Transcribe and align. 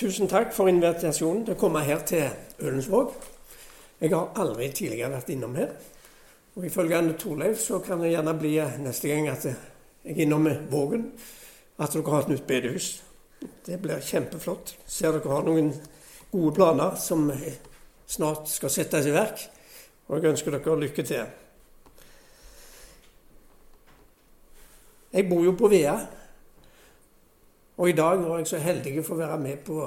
Tusen 0.00 0.30
takk 0.32 0.54
for 0.56 0.70
invitasjonen 0.70 1.42
til 1.44 1.52
å 1.52 1.60
komme 1.60 1.82
her 1.84 1.98
til 2.08 2.30
Ølensvåg. 2.64 3.10
Jeg 4.00 4.14
har 4.14 4.30
aldri 4.40 4.70
tidligere 4.72 5.10
vært 5.12 5.32
innom 5.34 5.58
her. 5.60 5.74
Og 6.56 6.64
ifølge 6.64 6.96
Anne 6.96 7.18
Torleif 7.20 7.58
så 7.60 7.82
kan 7.84 8.00
det 8.00 8.14
gjerne 8.14 8.32
bli 8.40 8.54
neste 8.80 9.10
gang 9.10 9.26
at 9.28 9.44
jeg 9.44 9.58
er 10.08 10.22
innom 10.24 10.48
Vågen, 10.72 11.02
at 11.76 11.92
dere 11.92 12.14
har 12.14 12.24
et 12.24 12.32
nytt 12.32 12.46
bedehus. 12.48 12.86
Det 13.66 13.76
blir 13.82 14.00
kjempeflott. 14.00 14.72
Ser 14.88 15.12
dere 15.18 15.34
har 15.34 15.44
noen 15.44 15.68
gode 16.30 16.54
planer 16.56 16.96
som 16.96 17.28
snart 18.08 18.48
skal 18.48 18.72
settes 18.72 19.04
i 19.04 19.12
verk. 19.12 19.44
Og 20.08 20.16
jeg 20.16 20.32
ønsker 20.32 20.56
dere 20.56 20.78
lykke 20.80 21.04
til. 21.10 21.28
Jeg 25.12 25.28
bor 25.28 25.44
jo 25.44 25.52
på 25.60 25.68
Vea. 25.68 25.98
Og 27.80 27.88
i 27.88 27.92
dag 27.96 28.20
var 28.28 28.38
jeg 28.38 28.46
så 28.50 28.58
heldig 28.60 28.98
å 29.00 29.02
få 29.06 29.16
være 29.16 29.36
med 29.40 29.62
på 29.64 29.86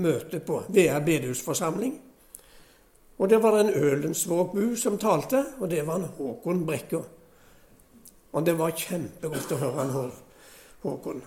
møte 0.00 0.38
på 0.40 0.62
Vea 0.72 0.96
bedehusforsamling. 1.04 1.92
Og 3.18 3.28
der 3.30 3.42
var 3.44 3.56
det 3.56 3.66
en 3.66 3.82
Ølensvåg-bu 3.82 4.76
som 4.76 4.96
talte, 4.98 5.42
og 5.60 5.70
det 5.70 5.82
var 5.86 6.00
en 6.00 6.08
Håkon 6.16 6.64
Brekka. 6.66 7.02
Og 8.32 8.46
det 8.46 8.56
var 8.56 8.72
kjempegodt 8.72 9.52
å 9.52 9.60
høre 9.60 9.84
han 9.84 9.92
Håkon. 10.82 11.22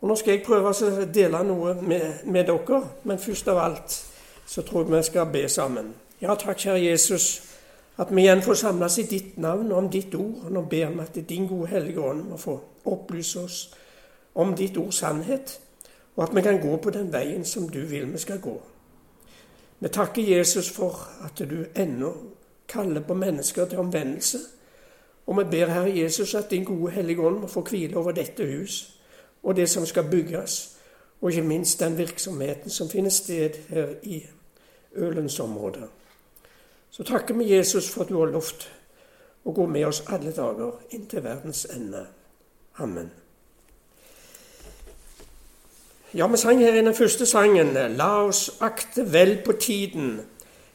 Og 0.00 0.08
Nå 0.08 0.16
skal 0.16 0.36
jeg 0.36 0.44
prøve 0.44 0.76
å 0.76 1.08
dele 1.08 1.42
noe 1.48 1.74
med, 1.80 2.22
med, 2.28 2.52
dere, 2.52 2.82
men 3.08 3.18
først 3.18 3.48
av 3.48 3.64
alt 3.64 3.98
så 4.46 4.62
tror 4.62 4.84
jeg 4.84 4.92
vi 4.92 5.02
skal 5.08 5.32
be 5.32 5.48
sammen. 5.48 5.94
Ja, 6.20 6.36
takk, 6.36 6.60
kjære 6.60 6.84
Jesus, 6.84 7.32
at 7.96 8.12
vi 8.12 8.28
igjen 8.28 8.44
får 8.44 8.60
samles 8.60 9.00
i 9.00 9.08
ditt 9.08 9.36
navn 9.40 9.72
og 9.72 9.84
om 9.86 9.92
ditt 9.92 10.14
ord. 10.14 10.44
Og 10.44 10.52
nå 10.52 10.68
ber 10.68 10.92
vi 10.92 11.04
at 11.08 11.20
din 11.28 11.48
gode 11.48 11.72
Hellige 11.72 12.04
Ånd 12.04 12.28
må 12.28 12.36
få 12.36 12.60
opplyse 12.84 13.40
oss 13.40 13.60
om 14.38 14.54
ditt 14.56 14.76
ords 14.78 15.02
sannhet, 15.02 15.58
og 16.16 16.28
at 16.28 16.34
vi 16.36 16.42
kan 16.42 16.60
gå 16.62 16.76
på 16.76 16.90
den 16.94 17.12
veien 17.12 17.44
som 17.44 17.68
du 17.68 17.80
vil 17.90 18.12
vi 18.12 18.18
skal 18.18 18.40
gå. 18.40 18.54
Vi 19.78 19.88
takker 19.88 20.22
Jesus 20.22 20.70
for 20.70 21.08
at 21.24 21.38
du 21.38 21.64
ennå 21.74 22.12
kaller 22.68 23.00
på 23.00 23.14
mennesker 23.14 23.66
til 23.66 23.78
omvendelse. 23.78 24.38
Og 25.26 25.38
vi 25.38 25.44
ber 25.50 25.66
Herre 25.66 25.98
Jesus 25.98 26.34
at 26.34 26.50
din 26.50 26.64
gode 26.64 26.92
Hellige 26.92 27.20
Ånd 27.20 27.40
må 27.40 27.46
få 27.46 27.60
hvile 27.60 27.96
over 27.96 28.12
dette 28.12 28.46
hus 28.46 28.94
og 29.42 29.56
det 29.56 29.68
som 29.68 29.86
skal 29.86 30.10
bygges, 30.10 30.78
og 31.20 31.30
ikke 31.30 31.42
minst 31.42 31.80
den 31.80 31.98
virksomheten 31.98 32.70
som 32.70 32.88
finner 32.88 33.10
sted 33.10 33.50
her 33.68 33.94
i 34.02 34.26
Ølens 34.96 35.40
område. 35.40 35.86
Så 36.90 37.04
takker 37.04 37.34
vi 37.34 37.56
Jesus 37.56 37.90
for 37.90 38.02
at 38.02 38.08
du 38.08 38.18
har 38.18 38.32
lovt 38.32 38.68
å 39.44 39.52
gå 39.52 39.66
med 39.66 39.86
oss 39.86 40.02
alle 40.06 40.32
dager 40.34 40.80
inntil 40.90 41.24
verdens 41.24 41.64
ende. 41.70 42.06
Amen. 42.78 43.27
Ja, 46.14 46.26
vi 46.26 46.36
sang 46.36 46.58
her 46.58 46.72
i 46.72 46.80
den 46.80 46.94
første 46.94 47.26
sangen 47.26 47.74
La 47.98 48.22
oss 48.24 48.46
akte 48.64 49.04
vel 49.12 49.42
på 49.44 49.52
tiden 49.60 50.20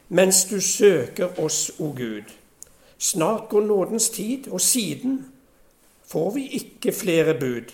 mens 0.08 0.44
du 0.46 0.60
søker 0.60 1.40
oss, 1.42 1.72
o 1.78 1.90
Gud. 1.96 2.30
Snart 2.98 3.48
går 3.48 3.60
nådens 3.60 4.08
tid, 4.10 4.48
og 4.48 4.60
siden 4.60 5.26
får 6.06 6.30
vi 6.30 6.46
ikke 6.46 6.92
flere 6.92 7.34
bud. 7.40 7.72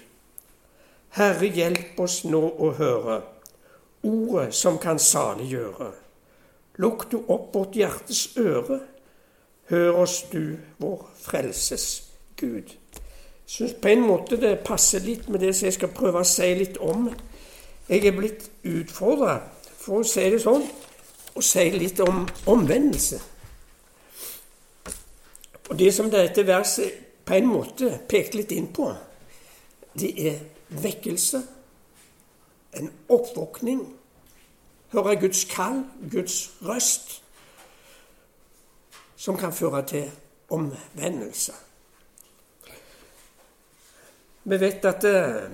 Herre, 1.10 1.46
hjelp 1.46 2.00
oss 2.00 2.22
nå 2.24 2.40
å 2.40 2.70
høre 2.78 3.20
ordet 4.02 4.54
som 4.54 4.78
kan 4.78 4.98
saliggjøre. 4.98 5.90
Lukk 6.80 7.10
du 7.12 7.18
opp 7.28 7.54
vårt 7.54 7.76
hjertes 7.76 8.38
øre, 8.38 8.78
hør 9.68 10.04
oss 10.06 10.22
du, 10.32 10.56
vår 10.78 11.10
frelses 11.18 12.06
Gud. 12.40 12.72
Jeg 12.72 13.52
syns 13.52 13.76
på 13.82 13.92
en 13.92 14.06
måte 14.06 14.40
det 14.40 14.62
passer 14.64 15.04
litt 15.04 15.28
med 15.28 15.44
det 15.44 15.52
som 15.58 15.68
jeg 15.68 15.76
skal 15.76 15.92
prøve 15.92 16.22
å 16.22 16.30
si 16.30 16.54
litt 16.56 16.80
om 16.80 17.10
jeg 17.90 18.06
er 18.06 18.14
blitt 18.14 18.50
utfordra, 18.64 19.40
for 19.80 20.00
å 20.00 20.06
si 20.06 20.22
det 20.30 20.38
sånn, 20.42 20.62
og 21.34 21.42
si 21.44 21.64
litt 21.74 21.98
om 22.04 22.22
omvendelse. 22.50 23.18
Og 25.70 25.78
Det 25.78 25.94
som 25.94 26.10
dette 26.10 26.46
verset 26.46 26.92
på 27.24 27.34
en 27.34 27.46
måte 27.46 28.00
pekte 28.08 28.38
litt 28.38 28.52
inn 28.52 28.68
på, 28.74 28.90
det 29.98 30.10
er 30.18 30.38
vekkelse, 30.82 31.42
en 32.78 32.92
oppvåkning, 33.10 33.82
høre 34.94 35.16
Guds 35.18 35.44
kall, 35.50 35.82
Guds 36.10 36.50
røst, 36.62 37.22
som 39.16 39.38
kan 39.38 39.52
føre 39.52 39.82
til 39.86 40.06
omvendelse. 40.50 41.54
Vi 44.44 44.60
vet 44.60 44.84
at 44.84 45.04
eh, 45.04 45.50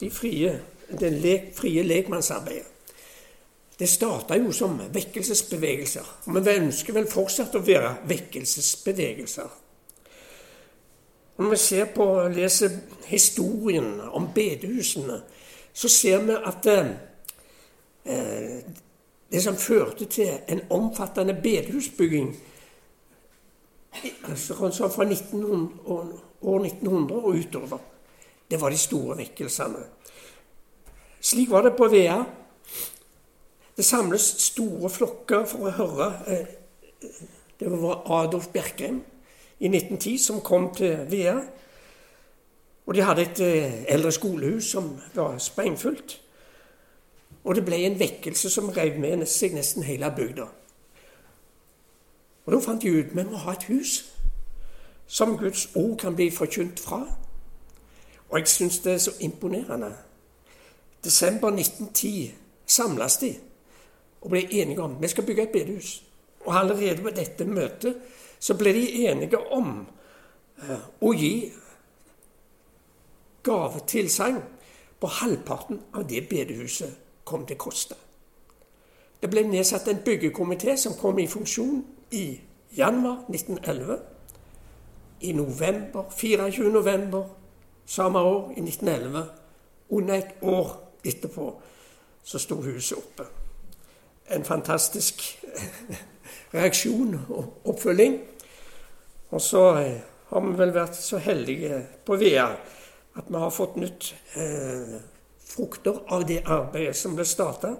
de 0.00 0.10
frie 0.10 0.54
det 0.88 1.10
lek, 1.10 1.52
frie 1.56 1.82
lekmannsarbeidet. 1.82 2.72
Det 3.78 3.88
starta 3.88 4.36
jo 4.40 4.52
som 4.56 4.78
vekkelsesbevegelser. 4.92 6.06
Og 6.26 6.38
vi 6.40 6.54
ønsker 6.56 6.96
vel 6.96 7.08
fortsatt 7.10 7.58
å 7.58 7.64
være 7.64 7.90
vekkelsesbevegelser. 8.08 9.50
Når 11.36 11.50
vi 11.50 11.58
ser 11.60 11.90
på 11.92 12.06
leser 12.32 12.78
historien 13.10 13.98
om 14.00 14.30
bedehusene, 14.34 15.18
så 15.76 15.88
ser 15.92 16.24
vi 16.24 16.38
at 16.40 16.68
eh, 16.72 18.62
det 19.32 19.42
som 19.44 19.58
førte 19.60 20.08
til 20.08 20.32
en 20.48 20.62
omfattende 20.70 21.36
bedehusbygging 21.42 22.32
altså 24.28 24.88
fra 24.88 25.04
1900, 25.04 25.76
år 26.42 26.64
1900 26.64 27.20
og 27.20 27.36
utover, 27.36 27.78
det 28.50 28.60
var 28.60 28.70
de 28.70 28.78
store 28.78 29.16
vekkelsene. 29.16 29.84
Slik 31.26 31.50
var 31.50 31.62
det 31.62 31.76
på 31.76 31.88
Vea. 31.88 32.24
Det 33.76 33.84
samles 33.84 34.22
store 34.22 34.90
flokker 34.90 35.42
for 35.50 35.66
å 35.66 35.72
høre 35.74 36.06
eh, 36.30 36.52
Det 37.58 37.70
var 37.72 38.04
Adolf 38.20 38.46
Bjerkreim 38.52 39.00
i 39.58 39.66
1910 39.66 40.18
som 40.22 40.38
kom 40.40 40.68
til 40.76 41.02
Vea. 41.10 41.34
Og 42.86 42.94
de 42.94 43.02
hadde 43.02 43.26
et 43.26 43.42
eh, 43.42 43.74
eldre 43.96 44.12
skolehus 44.14 44.70
som 44.70 44.92
var 45.14 45.38
sprengfullt. 45.42 46.20
Og 47.42 47.58
det 47.58 47.66
ble 47.66 47.82
en 47.88 47.98
vekkelse 47.98 48.50
som 48.52 48.70
rev 48.70 49.00
med 49.02 49.26
seg 49.26 49.58
nesten 49.58 49.82
hele 49.82 50.12
bygda. 50.14 50.46
Og 52.46 52.52
Da 52.54 52.62
fant 52.62 52.82
de 52.82 53.00
ut 53.00 53.14
vi 53.16 53.26
må 53.26 53.42
ha 53.42 53.58
et 53.58 53.66
hus 53.66 53.98
som 55.06 55.34
Guds 55.38 55.72
ord 55.74 55.98
kan 55.98 56.14
bli 56.14 56.30
forkynt 56.30 56.78
fra. 56.80 57.02
Og 58.28 58.38
jeg 58.38 58.48
syns 58.48 58.78
det 58.86 58.92
er 58.94 59.08
så 59.08 59.18
imponerende 59.20 59.96
desember 61.06 61.54
1910 61.54 62.34
samles 62.66 63.20
de 63.22 63.32
og 64.26 64.32
ble 64.32 64.42
enige 64.42 64.82
om 64.82 64.96
vi 65.00 65.08
skal 65.08 65.26
bygge 65.26 65.42
et 65.46 65.54
bedehus. 65.54 66.02
Og 66.46 66.58
allerede 66.58 67.02
på 67.02 67.12
dette 67.14 67.44
møtet 67.46 68.00
så 68.38 68.56
ble 68.58 68.72
de 68.74 69.06
enige 69.06 69.38
om 69.54 69.70
uh, 70.62 70.82
å 71.00 71.12
gi 71.14 71.52
gavetilsagn 73.46 74.40
på 75.00 75.10
halvparten 75.20 75.80
av 75.94 76.08
det 76.10 76.24
bedehuset 76.28 77.22
kom 77.24 77.46
til 77.46 77.58
å 77.58 77.64
koste. 77.68 77.98
Det 79.20 79.30
ble 79.30 79.46
nedsatt 79.48 79.88
en 79.88 80.02
byggekomité 80.04 80.76
som 80.78 80.96
kom 80.98 81.18
i 81.18 81.28
funksjon 81.30 81.80
i 82.14 82.24
januar 82.76 83.24
1911. 83.30 83.98
I 85.20 85.32
november, 85.32 86.10
24. 86.10 86.70
november 86.72 87.24
samme 87.86 88.18
år, 88.18 88.52
i 88.56 88.60
1911, 88.60 89.22
under 89.90 90.14
et 90.14 90.42
år 90.42 90.85
etterpå 91.08 91.48
så 92.26 92.40
sto 92.42 92.60
huset 92.64 92.98
oppe. 92.98 93.26
En 94.34 94.44
fantastisk 94.44 95.22
reaksjon 96.56 97.14
og 97.28 97.68
oppfølging. 97.70 98.18
Og 99.30 99.42
så 99.42 99.64
eh, 99.80 100.00
har 100.30 100.42
vi 100.42 100.56
vel 100.58 100.74
vært 100.74 100.98
så 100.98 101.20
heldige 101.22 101.80
på 102.06 102.18
Vea 102.18 102.48
at 103.16 103.28
vi 103.28 103.40
har 103.40 103.54
fått 103.54 103.78
nytt 103.80 104.10
eh, 104.36 104.96
frukter 105.46 106.02
av 106.12 106.26
det 106.28 106.42
arbeidet 106.44 106.96
som 106.98 107.14
ble 107.16 107.24
starta, 107.24 107.72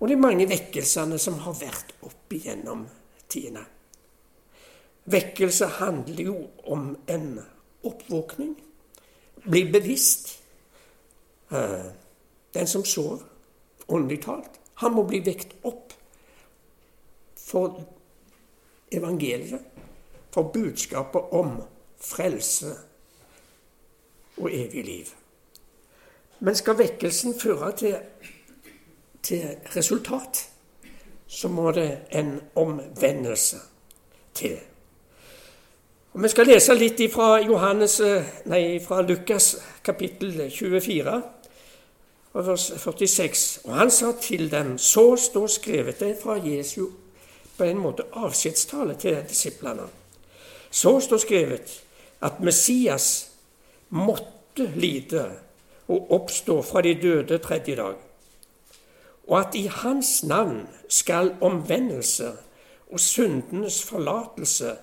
og 0.00 0.10
de 0.10 0.16
mange 0.18 0.46
vekkelsene 0.50 1.20
som 1.22 1.38
har 1.44 1.54
vært 1.60 1.94
opp 2.04 2.34
igjennom 2.34 2.82
tidene. 3.30 3.62
Vekkelse 5.04 5.68
handler 5.78 6.24
jo 6.24 6.38
om 6.72 6.94
en 7.12 7.28
oppvåkning. 7.84 8.56
Bli 9.44 9.62
bevisst. 9.70 10.32
Eh, 11.52 11.92
den 12.54 12.66
som 12.66 12.84
sover, 12.84 13.18
åndelig 13.88 14.22
talt, 14.24 14.60
han 14.74 14.94
må 14.94 15.04
bli 15.06 15.20
vekt 15.24 15.54
opp 15.62 15.92
for 17.38 17.82
evangeliet, 18.92 19.60
for 20.34 20.50
budskapet 20.54 21.34
om 21.36 21.60
frelse 22.00 22.72
og 24.36 24.48
evig 24.50 24.84
liv. 24.84 25.12
Men 26.38 26.56
skal 26.58 26.78
vekkelsen 26.78 27.36
føre 27.40 27.70
til, 27.78 27.96
til 29.22 29.44
resultat, 29.76 30.50
så 31.26 31.48
må 31.48 31.70
det 31.72 31.88
en 32.12 32.40
omvendelse 32.54 33.56
til. 34.34 34.58
Og 36.12 36.22
Vi 36.22 36.28
skal 36.28 36.46
lese 36.46 36.74
litt 36.74 37.00
fra, 37.12 37.38
fra 38.86 39.00
Lukas 39.02 39.56
kapittel 39.82 40.50
24 40.50 41.22
vers 42.34 42.72
46. 42.76 43.60
Og 43.64 43.74
han 43.74 43.90
sa 43.90 44.12
til 44.20 44.50
dem, 44.50 44.78
så 44.78 45.16
står 45.16 45.46
skrevet 45.46 46.00
det 46.00 46.16
fra 46.22 46.38
Jesu 46.42 46.88
på 47.56 47.64
en 47.64 47.78
måte 47.78 48.06
avskjedstale 48.12 48.96
til 48.98 49.20
disiplene. 49.28 49.86
Så 50.70 51.00
står 51.00 51.22
skrevet 51.22 51.82
at 52.20 52.40
Messias 52.40 53.30
måtte 53.88 54.66
lide 54.76 55.28
og 55.88 56.10
oppstå 56.10 56.62
fra 56.62 56.82
de 56.82 56.94
døde 56.94 57.38
tredje 57.38 57.76
dag, 57.76 57.94
og 59.26 59.40
at 59.40 59.54
i 59.54 59.66
hans 59.66 60.24
navn 60.24 60.66
skal 60.88 61.34
omvendelse 61.40 62.32
og 62.90 63.00
syndenes 63.00 63.82
forlatelse 63.82 64.74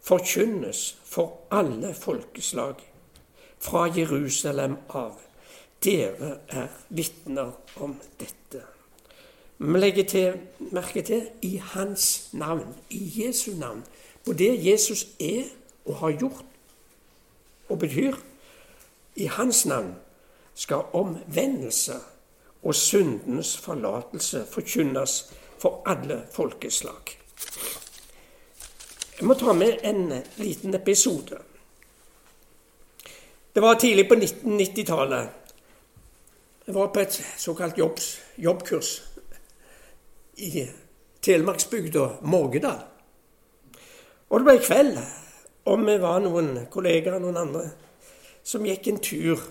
forkynnes 0.00 0.96
for 1.04 1.48
alle 1.50 1.94
folkeslag 1.94 2.74
fra 3.58 3.88
Jerusalem 3.96 4.76
av. 4.88 5.27
Dere 5.84 6.38
er 6.48 6.68
vitner 6.88 7.52
om 7.76 7.94
dette. 8.18 8.62
Vi 9.58 9.78
legger 9.78 10.04
til, 10.04 10.40
merke 10.70 11.02
til 11.02 11.28
i 11.42 11.56
hans 11.56 12.28
navn, 12.32 12.74
i 12.90 13.12
Jesu 13.22 13.50
navn, 13.58 13.84
på 14.24 14.32
det 14.32 14.52
Jesus 14.66 15.06
er 15.20 15.44
og 15.86 15.96
har 15.96 16.18
gjort 16.18 16.44
og 17.68 17.78
betyr. 17.78 18.14
I 19.16 19.26
hans 19.26 19.66
navn 19.66 19.94
skal 20.54 20.90
omvendelse 20.92 21.94
og 22.62 22.74
syndenes 22.74 23.56
forlatelse 23.56 24.46
forkynnes 24.50 25.32
for 25.58 25.82
alle 25.86 26.22
folkeslag. 26.32 27.18
Jeg 29.18 29.26
må 29.26 29.34
ta 29.34 29.52
med 29.52 29.82
en 29.82 30.12
liten 30.36 30.74
episode. 30.74 31.38
Det 33.54 33.62
var 33.62 33.74
tidlig 33.74 34.08
på 34.08 34.14
1990-tallet. 34.14 35.28
Jeg 36.68 36.74
var 36.74 36.90
på 36.92 37.00
et 37.00 37.14
såkalt 37.40 37.78
jobbs, 37.78 38.06
jobbkurs 38.36 38.88
i 40.36 40.66
telemarksbygda 41.24 42.02
Morgedal. 42.28 42.82
Og 44.28 44.42
det 44.42 44.44
ble 44.44 44.56
kveld, 44.60 44.98
og 45.64 45.86
vi 45.86 45.94
var 46.02 46.20
noen 46.26 46.50
kollegaer 46.68 47.24
noen 47.24 47.40
andre 47.40 47.62
som 48.44 48.68
gikk 48.68 48.90
en 48.92 49.00
tur, 49.00 49.46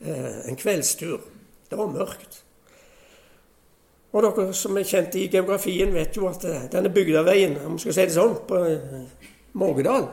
eh, 0.00 0.48
en 0.48 0.56
kveldstur. 0.56 1.20
Det 1.68 1.78
var 1.78 1.92
mørkt. 1.92 2.40
Og 4.12 4.24
dere 4.24 4.54
som 4.56 4.80
er 4.80 4.88
kjent 4.88 5.20
i 5.20 5.28
geografien, 5.28 5.92
vet 5.92 6.16
jo 6.16 6.24
at 6.32 6.48
eh, 6.48 6.68
denne 6.72 6.88
bygdeveien, 6.88 7.60
om 7.66 7.76
vi 7.76 7.84
skal 7.84 7.98
si 7.98 8.08
det 8.08 8.16
sånn, 8.16 8.36
på 8.48 8.64
eh, 8.64 9.00
Morgedal, 9.52 10.08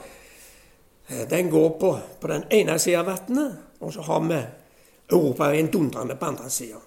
den 1.32 1.50
går 1.50 1.70
på, 1.80 1.98
på 2.20 2.28
den 2.28 2.50
ene 2.52 2.80
sida 2.80 3.00
av 3.00 3.14
vannet, 3.14 3.62
og 3.80 3.96
så 3.96 4.04
har 4.04 4.26
vi 4.28 4.46
Europaveien 5.12 5.72
dundrende 5.72 6.16
på 6.16 6.26
andre 6.26 6.50
sida. 6.50 6.80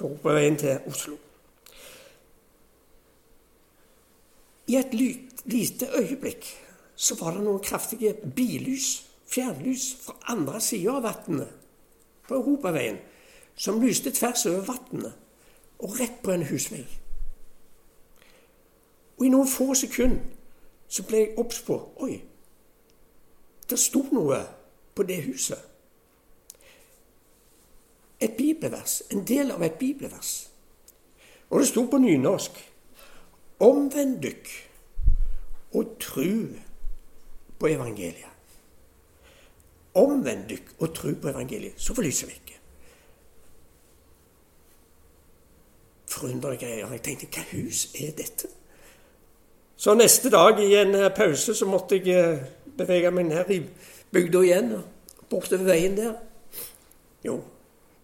Europaveien 0.00 0.56
til 0.56 0.78
Oslo. 0.86 1.16
I 4.66 4.76
et 4.76 4.94
lite 5.44 5.86
øyeblikk 5.98 6.46
så 6.96 7.14
var 7.20 7.30
det 7.30 7.42
noen 7.42 7.62
kraftige 7.62 8.14
billys, 8.36 9.06
fjernlys, 9.26 9.96
fra 10.02 10.16
andre 10.28 10.60
sida 10.60 10.96
av 10.98 11.06
vannet 11.06 11.54
på 12.28 12.34
Europaveien 12.34 12.98
som 13.56 13.80
lyste 13.80 14.10
tvers 14.10 14.46
over 14.46 14.66
vannet 14.66 15.12
og 15.78 16.00
rett 16.00 16.18
på 16.22 16.34
en 16.34 16.46
husvegg. 16.46 16.90
Og 19.18 19.26
i 19.26 19.30
noen 19.30 19.48
få 19.48 19.74
sekunder 19.74 20.20
så 20.88 21.04
ble 21.06 21.22
jeg 21.22 21.38
obs 21.38 21.62
på 21.62 21.78
Oi, 22.02 22.20
det 23.70 23.78
sto 23.78 24.02
noe 24.12 24.38
på 24.94 25.04
det 25.06 25.22
huset. 25.26 25.58
Et 28.20 28.34
bibelvers, 28.36 29.02
en 29.12 29.24
del 29.26 29.50
av 29.54 29.62
et 29.62 29.78
bibelvers. 29.78 30.48
Og 31.50 31.60
det 31.60 31.68
sto 31.68 31.86
på 31.86 32.00
nynorsk 32.02 32.64
Omvend 33.60 34.20
dykk 34.22 34.48
og 35.74 35.96
tru 36.00 36.46
på 37.58 37.66
evangeliet. 37.66 38.52
Omvend 39.98 40.44
dykk 40.48 40.76
og 40.78 40.92
tru 40.94 41.14
på 41.18 41.32
evangeliet. 41.32 41.74
Så 41.76 41.94
forlyser 41.94 42.26
vi 42.26 42.36
ikke. 42.38 42.58
forunderlige 46.18 46.66
greier. 46.66 46.92
Jeg 46.92 47.02
tenkte 47.02 47.28
hva 47.32 47.44
hus 47.52 47.88
er 47.94 48.14
dette? 48.16 48.50
Så 49.76 49.94
neste 49.94 50.30
dag 50.30 50.58
i 50.62 50.72
en 50.80 50.94
eh, 50.94 51.10
pause 51.14 51.54
så 51.54 51.66
måtte 51.68 51.98
jeg 51.98 52.16
eh, 52.18 52.46
bevege 52.78 53.12
meg 53.14 53.28
ned 53.28 53.52
i 53.54 53.60
bygda 54.12 54.42
igjen, 54.42 54.72
bortover 55.30 55.68
veien 55.68 55.96
der. 55.98 56.16
Jo, 57.24 57.38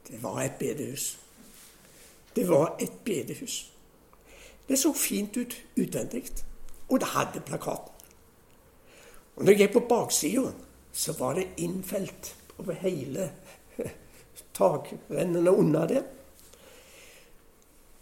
det 0.09 0.23
var 0.23 0.43
et 0.43 0.59
bedehus. 0.59 1.19
Det 2.37 2.49
var 2.49 2.77
et 2.81 2.93
bedehus. 3.05 3.73
Det 4.69 4.79
så 4.79 4.93
fint 4.93 5.37
ut 5.37 5.56
utvendig, 5.77 6.25
og 6.89 7.01
det 7.01 7.09
hadde 7.09 7.41
plakaten. 7.41 7.93
Og 9.37 9.45
når 9.45 9.53
jeg 9.53 9.59
gikk 9.59 9.73
på 9.73 9.87
baksida, 9.89 10.53
så 10.93 11.12
var 11.19 11.35
det 11.35 11.49
innfelt 11.56 12.37
over 12.59 12.73
hele 12.73 13.33
takrennene 14.59 15.51
under 15.51 15.87
det. 15.87 16.05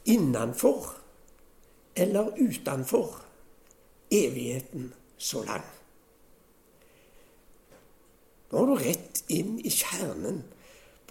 innenfor 0.04 0.86
eller 1.94 2.32
utenfor 2.36 3.14
evigheten 4.10 4.92
så 5.18 5.44
lang. 5.44 5.64
Nå 8.50 8.58
er 8.58 8.66
du 8.66 8.74
rett 8.76 9.22
inn 9.32 9.54
i 9.64 9.70
kjernen 9.72 10.42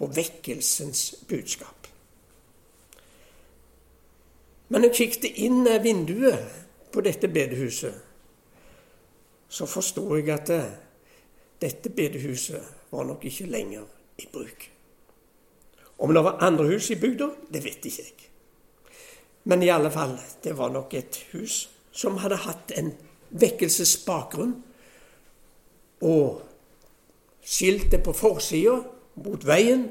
på 0.02 0.06
vekkelsens 0.10 1.14
budskap. 1.28 1.86
Men 4.74 4.82
jeg 4.82 4.96
kikket 4.96 5.36
inn 5.44 5.60
vinduet 5.84 6.56
på 6.90 7.04
dette 7.06 7.28
bedehuset, 7.30 8.00
så 9.46 9.68
forsto 9.70 10.02
jeg 10.16 10.32
at 10.34 10.50
dette 11.62 11.92
bedehuset 11.94 12.90
var 12.90 13.06
nok 13.06 13.22
ikke 13.30 13.46
lenger 13.46 13.84
i 14.18 14.26
bruk. 14.32 14.64
Om 16.02 16.14
det 16.16 16.24
var 16.26 16.42
andre 16.48 16.66
hus 16.72 16.88
i 16.90 16.96
bygda, 16.98 17.28
det 17.54 17.62
vet 17.62 17.86
ikke 17.86 18.02
jeg. 18.02 18.26
Men 19.46 19.62
i 19.62 19.70
alle 19.70 19.92
fall, 19.94 20.16
det 20.42 20.56
var 20.58 20.74
nok 20.74 20.96
et 20.98 21.20
hus 21.30 21.68
som 21.94 22.18
hadde 22.24 22.40
hatt 22.42 22.74
en 22.74 22.90
vekkelsesbakgrunn. 23.38 24.56
Og 26.10 26.42
skiltet 27.46 28.02
på 28.02 28.16
forsida 28.18 28.80
mot 29.14 29.46
veien, 29.46 29.88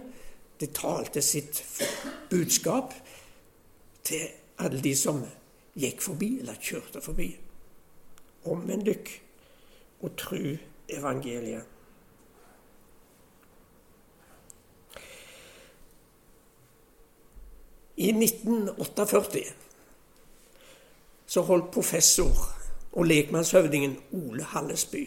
det 0.59 0.73
talte 0.77 1.21
sitt 1.25 1.63
budskap 2.29 2.93
til 4.05 4.27
alle 4.61 4.81
de 4.81 4.93
som 4.97 5.23
gikk 5.77 6.01
forbi 6.05 6.35
eller 6.39 6.59
kjørte 6.61 7.01
forbi. 7.01 7.29
Omvend 8.49 8.85
dykk 8.85 9.11
og 10.01 10.15
tru 10.17 10.41
evangeliet. 10.89 11.67
I 18.01 18.09
1948 18.09 19.41
så 21.31 21.41
holdt 21.45 21.71
professor 21.73 22.45
og 22.91 23.05
lekmannshøvdingen 23.05 23.97
Ole 24.17 24.43
Hallesby 24.43 25.03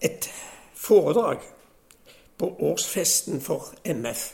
et 0.00 0.30
foredrag 0.74 1.38
på 2.38 2.48
årsfesten 2.58 3.40
for 3.40 3.74
MF. 3.84 4.32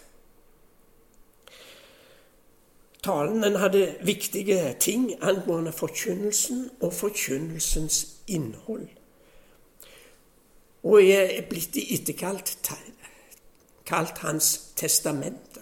Talen 3.02 3.42
den 3.42 3.56
hadde 3.56 3.96
viktige 4.02 4.74
ting 4.80 5.14
angående 5.20 5.72
forkynnelsen 5.72 6.70
og 6.80 6.92
forkynnelsens 6.92 8.06
innhold. 8.26 8.88
Og 10.82 11.02
er 11.04 11.42
blitt 11.50 11.76
i 11.76 11.88
etterkalt 11.94 12.72
kalt 13.86 14.18
hans 14.18 14.72
testament 14.76 15.52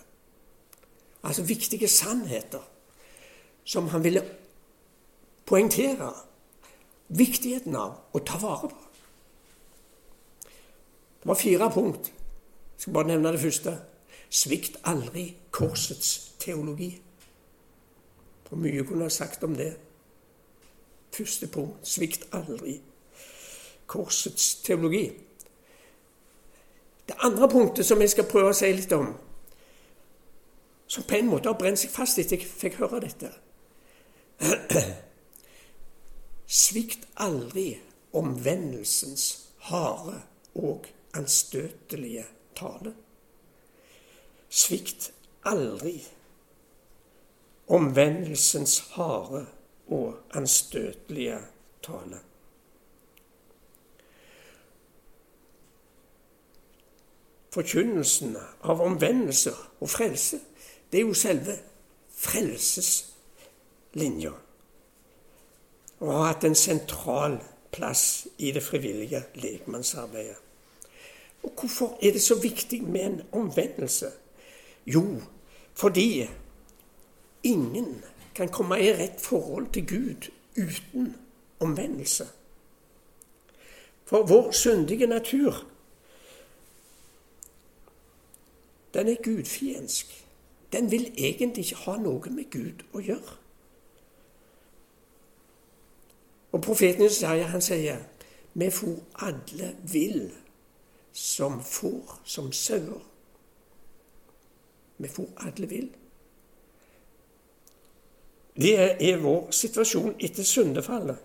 altså 1.23 1.43
viktige 1.43 1.89
sannheter 1.89 2.61
som 3.65 3.89
han 3.89 4.05
ville 4.05 4.23
poengtere 5.47 6.13
viktigheten 7.09 7.77
av 7.77 7.99
å 8.13 8.23
ta 8.25 8.39
vare 8.41 8.71
på. 8.71 8.87
Det 11.21 11.29
var 11.29 11.37
fire 11.37 11.69
punkt. 11.75 12.13
Jeg 12.81 12.83
skal 12.83 12.93
bare 12.93 13.07
nevne 13.07 13.33
det 13.33 13.41
første. 13.41 13.79
Svikt 14.31 14.77
aldri 14.85 15.35
korsets 15.51 16.33
teologi. 16.39 17.03
For 18.49 18.57
mye 18.57 18.85
kunne 18.89 19.05
ha 19.05 19.13
sagt 19.13 19.45
om 19.45 19.53
det. 19.55 19.75
Første 21.13 21.47
punkt 21.47 21.89
svikt 21.89 22.25
aldri 22.33 22.79
korsets 23.87 24.55
teologi. 24.65 25.11
Det 27.09 27.17
andre 27.19 27.49
punktet 27.49 27.87
som 27.87 28.01
jeg 28.01 28.15
skal 28.15 28.31
prøve 28.33 28.55
å 28.55 28.57
si 28.57 28.73
litt 28.73 28.97
om, 28.97 29.13
som 30.89 31.05
på 31.05 31.21
en 31.21 31.29
måte 31.35 31.53
har 31.53 31.61
brent 31.61 31.85
seg 31.85 31.93
fast 31.93 32.17
etter 32.19 32.41
jeg 32.41 32.49
fikk 32.49 32.81
høre 32.81 33.05
dette. 33.05 33.35
Svikt 36.65 37.05
aldri 37.21 37.75
omvendelsens 38.17 39.31
harde 39.69 40.23
og 40.55 40.89
anstøtelige 41.13 42.25
tale. 42.57 42.95
Svikt 44.49 45.13
aldri 45.47 46.01
omvendelsens 47.71 48.79
harde 48.97 49.47
og 49.89 50.17
anstøtelige 50.35 51.39
tale. 51.83 52.19
Forkynnelsen 57.51 58.37
av 58.63 58.83
omvendelse 58.83 59.53
og 59.81 59.91
frelse, 59.91 60.39
det 60.93 61.01
er 61.01 61.07
jo 61.07 61.15
selve 61.15 61.57
frelseslinja. 62.15 64.31
Og 66.01 66.13
har 66.13 66.27
hatt 66.31 66.45
en 66.47 66.55
sentral 66.55 67.41
plass 67.75 68.29
i 68.39 68.53
det 68.55 68.63
frivillige 68.63 69.25
lekmannsarbeidet. 69.35 70.50
Og 71.43 71.53
hvorfor 71.61 71.99
er 72.03 72.13
det 72.13 72.23
så 72.23 72.41
viktig 72.41 72.83
med 72.83 73.01
en 73.01 73.23
omvendelse? 73.33 74.07
Jo, 74.87 75.21
fordi 75.75 76.29
ingen 77.43 78.05
kan 78.35 78.49
komme 78.49 78.81
i 78.81 78.93
rett 78.93 79.21
forhold 79.21 79.73
til 79.73 79.87
Gud 79.87 80.31
uten 80.57 81.17
omvendelse. 81.61 82.27
For 84.05 84.27
vår 84.27 84.51
syndige 84.51 85.07
natur, 85.07 85.67
den 88.95 89.09
er 89.09 89.23
gudfiendsk. 89.23 90.27
Den 90.73 90.91
vil 90.91 91.15
egentlig 91.19 91.65
ikke 91.65 91.77
ha 91.77 91.97
noe 91.97 92.31
med 92.31 92.51
Gud 92.51 92.83
å 92.93 93.03
gjøre. 93.03 93.37
Og 96.53 96.63
profeten 96.63 97.07
Isaiah 97.07 97.51
han 97.51 97.63
sier 97.63 98.03
vi 98.59 98.71
for 98.75 98.99
alle 99.23 99.77
vill 99.93 100.33
som 101.13 101.63
får 101.65 102.21
som 102.25 102.53
sauer. 102.53 103.03
Vi 104.97 105.09
får 105.09 105.29
alle 105.37 105.67
vill. 105.67 105.89
Det 108.61 108.77
er 109.01 109.21
vår 109.23 109.51
situasjon 109.55 110.19
etter 110.21 110.45
syndefallet. 110.45 111.17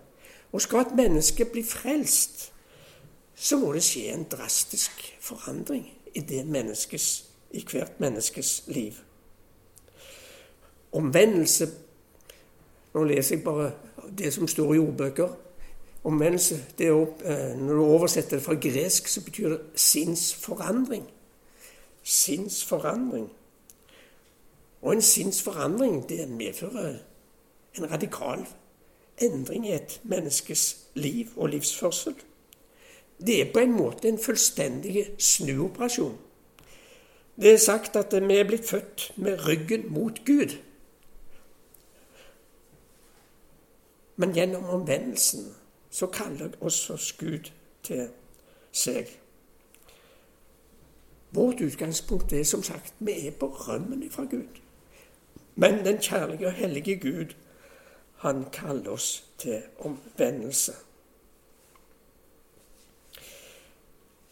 Og 0.52 0.62
skal 0.62 0.86
et 0.86 0.94
menneske 0.96 1.44
bli 1.44 1.62
frelst, 1.66 2.52
så 3.34 3.58
må 3.60 3.72
det 3.74 3.82
skje 3.84 4.14
en 4.14 4.24
drastisk 4.30 5.02
forandring 5.20 5.90
i, 6.14 6.22
menneskes, 6.42 7.08
i 7.50 7.64
hvert 7.70 8.00
menneskes 8.00 8.62
liv. 8.72 8.96
Omvendelse 10.92 11.68
Nå 12.96 13.02
leser 13.04 13.34
jeg 13.34 13.42
bare 13.44 13.72
det 14.16 14.30
som 14.32 14.48
står 14.48 14.70
i 14.74 14.78
ordbøker. 14.80 15.34
Omvendelse 16.06 16.64
det 16.78 16.86
er, 16.86 17.06
eh, 17.24 17.58
Når 17.58 17.74
du 17.74 17.84
oversetter 17.84 18.36
det 18.36 18.44
fra 18.44 18.54
gresk, 18.54 19.08
så 19.08 19.24
betyr 19.24 19.48
det 19.48 19.60
sinnsforandring. 19.74 21.10
Sinnsforandring. 22.02 23.32
Og 24.82 24.92
en 24.92 25.02
sinnsforandring 25.02 26.08
det 26.08 26.28
medfører 26.28 26.98
en 27.78 27.90
radikal 27.90 28.46
endring 29.18 29.68
i 29.68 29.72
et 29.72 30.00
menneskes 30.04 30.76
liv 30.94 31.26
og 31.36 31.48
livsførsel. 31.48 32.14
Det 33.26 33.40
er 33.40 33.52
på 33.52 33.58
en 33.58 33.72
måte 33.72 34.08
en 34.08 34.18
fullstendig 34.18 35.06
snuoperasjon. 35.18 36.18
Det 37.36 37.52
er 37.52 37.58
sagt 37.58 37.96
at 37.96 38.12
vi 38.28 38.36
er 38.36 38.46
blitt 38.48 38.68
født 38.68 39.12
med 39.16 39.48
ryggen 39.48 39.92
mot 39.92 40.24
Gud. 40.24 40.56
Men 44.16 44.32
gjennom 44.32 44.64
omvendelsen 44.64 45.54
så 45.96 46.06
kaller 46.06 46.48
også 46.60 47.14
Gud 47.18 47.50
til 47.82 48.08
seg. 48.72 49.08
Vårt 51.30 51.60
utgangspunkt 51.64 52.32
er 52.32 52.44
som 52.44 52.62
sagt 52.62 52.92
vi 52.98 53.14
er 53.26 53.32
på 53.40 53.46
rømmen 53.46 54.10
fra 54.10 54.24
Gud. 54.24 54.60
Men 55.54 55.84
den 55.84 55.98
kjærlige 55.98 56.46
og 56.46 56.52
hellige 56.52 56.96
Gud, 57.00 57.32
han 58.16 58.44
kaller 58.52 58.90
oss 58.90 59.24
til 59.38 59.62
omvendelse. 59.78 60.72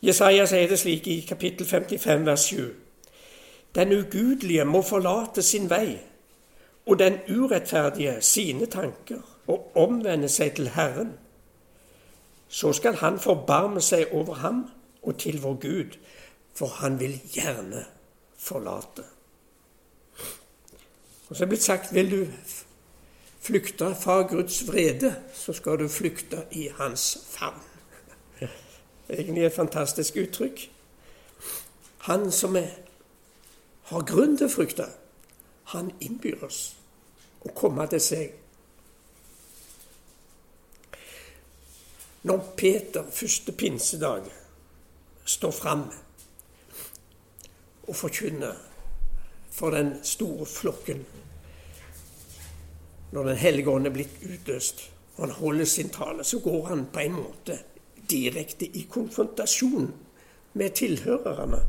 Jesaja 0.03 0.45
sier 0.47 0.69
det 0.69 0.79
slik 0.79 1.09
i 1.09 1.21
kapittel 1.29 1.67
55 1.67 2.27
vers 2.27 2.41
7. 2.41 2.75
Den 3.75 3.93
ugudelige 3.93 4.65
må 4.65 4.83
forlate 4.83 5.43
sin 5.43 5.71
vei, 5.71 5.97
og 6.87 6.99
den 6.99 7.23
urettferdige 7.29 8.21
sine 8.21 8.67
tanker 8.67 9.25
og 9.47 9.77
omvende 9.77 10.29
seg 10.29 10.59
til 10.61 10.69
Herren. 10.69 11.24
Så 12.55 12.73
skal 12.73 12.95
Han 12.95 13.19
forbarme 13.19 13.81
seg 13.83 14.13
over 14.15 14.35
ham 14.35 14.69
og 15.03 15.17
til 15.19 15.41
vår 15.43 15.55
Gud, 15.61 15.97
for 16.55 16.67
han 16.67 17.01
vil 17.01 17.17
gjerne 17.35 17.81
forlate. 18.39 19.03
Og 21.29 21.37
så 21.37 21.43
er 21.43 21.47
det 21.47 21.49
blitt 21.49 21.65
sagt 21.67 21.95
vil 21.95 22.11
du 22.11 22.21
flykte 23.41 23.89
fra 23.99 24.23
Guds 24.23 24.61
vrede, 24.69 25.17
så 25.35 25.53
skal 25.53 25.79
du 25.83 25.89
flykte 25.89 26.45
i 26.51 26.69
hans 26.79 27.19
favn. 27.31 27.59
Egentlig 29.09 29.45
et 29.45 29.53
fantastisk 29.53 30.17
uttrykk. 30.17 30.71
Han 32.07 32.31
som 32.33 32.57
er, 32.57 32.71
har 33.91 34.07
grunn 34.07 34.39
til 34.39 34.47
å 34.47 34.55
frykte, 34.55 34.87
han 35.75 35.91
innbyr 36.01 36.47
oss 36.47 36.77
å 37.43 37.51
komme 37.51 37.91
til 37.91 38.01
seg 38.01 38.44
Når 42.25 42.55
Peter 42.57 43.05
første 43.13 43.53
pinsedag 43.53 44.23
står 45.25 45.51
fram 45.51 45.83
og 47.89 47.97
forkynner 47.97 48.55
for 49.53 49.71
den 49.71 49.93
store 50.03 50.47
flokken 50.47 51.05
Når 53.13 53.25
Den 53.25 53.37
hellige 53.37 53.71
ånd 53.71 53.87
er 53.87 53.93
blitt 53.95 54.25
utløst, 54.25 54.91
og 55.17 55.27
han 55.27 55.35
holder 55.37 55.65
sin 55.65 55.89
tale, 55.89 56.25
så 56.25 56.41
går 56.41 56.67
han 56.67 56.87
på 56.93 57.01
en 57.01 57.13
måte 57.13 57.59
direkte 58.11 58.67
i 58.67 58.87
konfrontasjon 58.91 59.93
med 60.55 60.71
tilhørerne. 60.71 61.61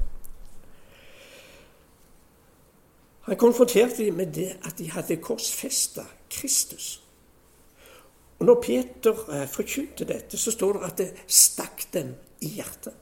Han 3.22 3.38
konfronterte 3.38 4.06
dem 4.06 4.14
med 4.14 4.34
det 4.34 4.56
at 4.64 4.78
de 4.78 4.90
hadde 4.92 5.22
korsfesta 5.22 6.08
Kristus. 6.30 7.05
Og 8.40 8.46
Når 8.46 8.62
Peter 8.62 9.26
eh, 9.32 9.48
forkynte 9.48 10.06
dette, 10.06 10.38
så 10.38 10.52
står 10.52 10.74
det 10.74 10.88
at 10.88 10.98
det 10.98 11.10
stakk 11.28 11.88
dem 11.94 12.16
i 12.44 12.56
hjertet. 12.58 12.94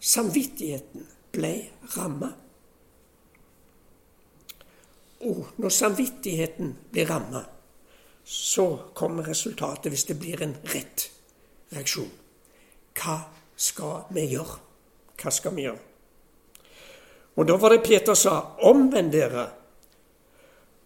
Samvittigheten 0.00 1.06
ble 1.34 1.52
ramma. 1.96 2.30
Og 5.26 5.58
når 5.58 5.72
samvittigheten 5.72 6.76
blir 6.92 7.08
ramma, 7.10 7.42
så 8.24 8.68
kommer 8.94 9.26
resultatet 9.26 9.90
hvis 9.92 10.04
det 10.04 10.18
blir 10.20 10.42
en 10.42 10.54
rett 10.74 11.08
reaksjon. 11.74 12.10
Hva 12.96 13.18
skal 13.56 14.06
vi 14.14 14.28
gjøre? 14.34 14.58
Hva 15.16 15.32
skal 15.32 15.54
vi 15.56 15.66
gjøre? 15.66 15.82
Og 17.36 17.48
da 17.48 17.56
var 17.60 17.74
det 17.74 17.84
Peter 17.84 18.16
sa, 18.16 18.36
omvend 18.64 19.12
dere 19.12 19.46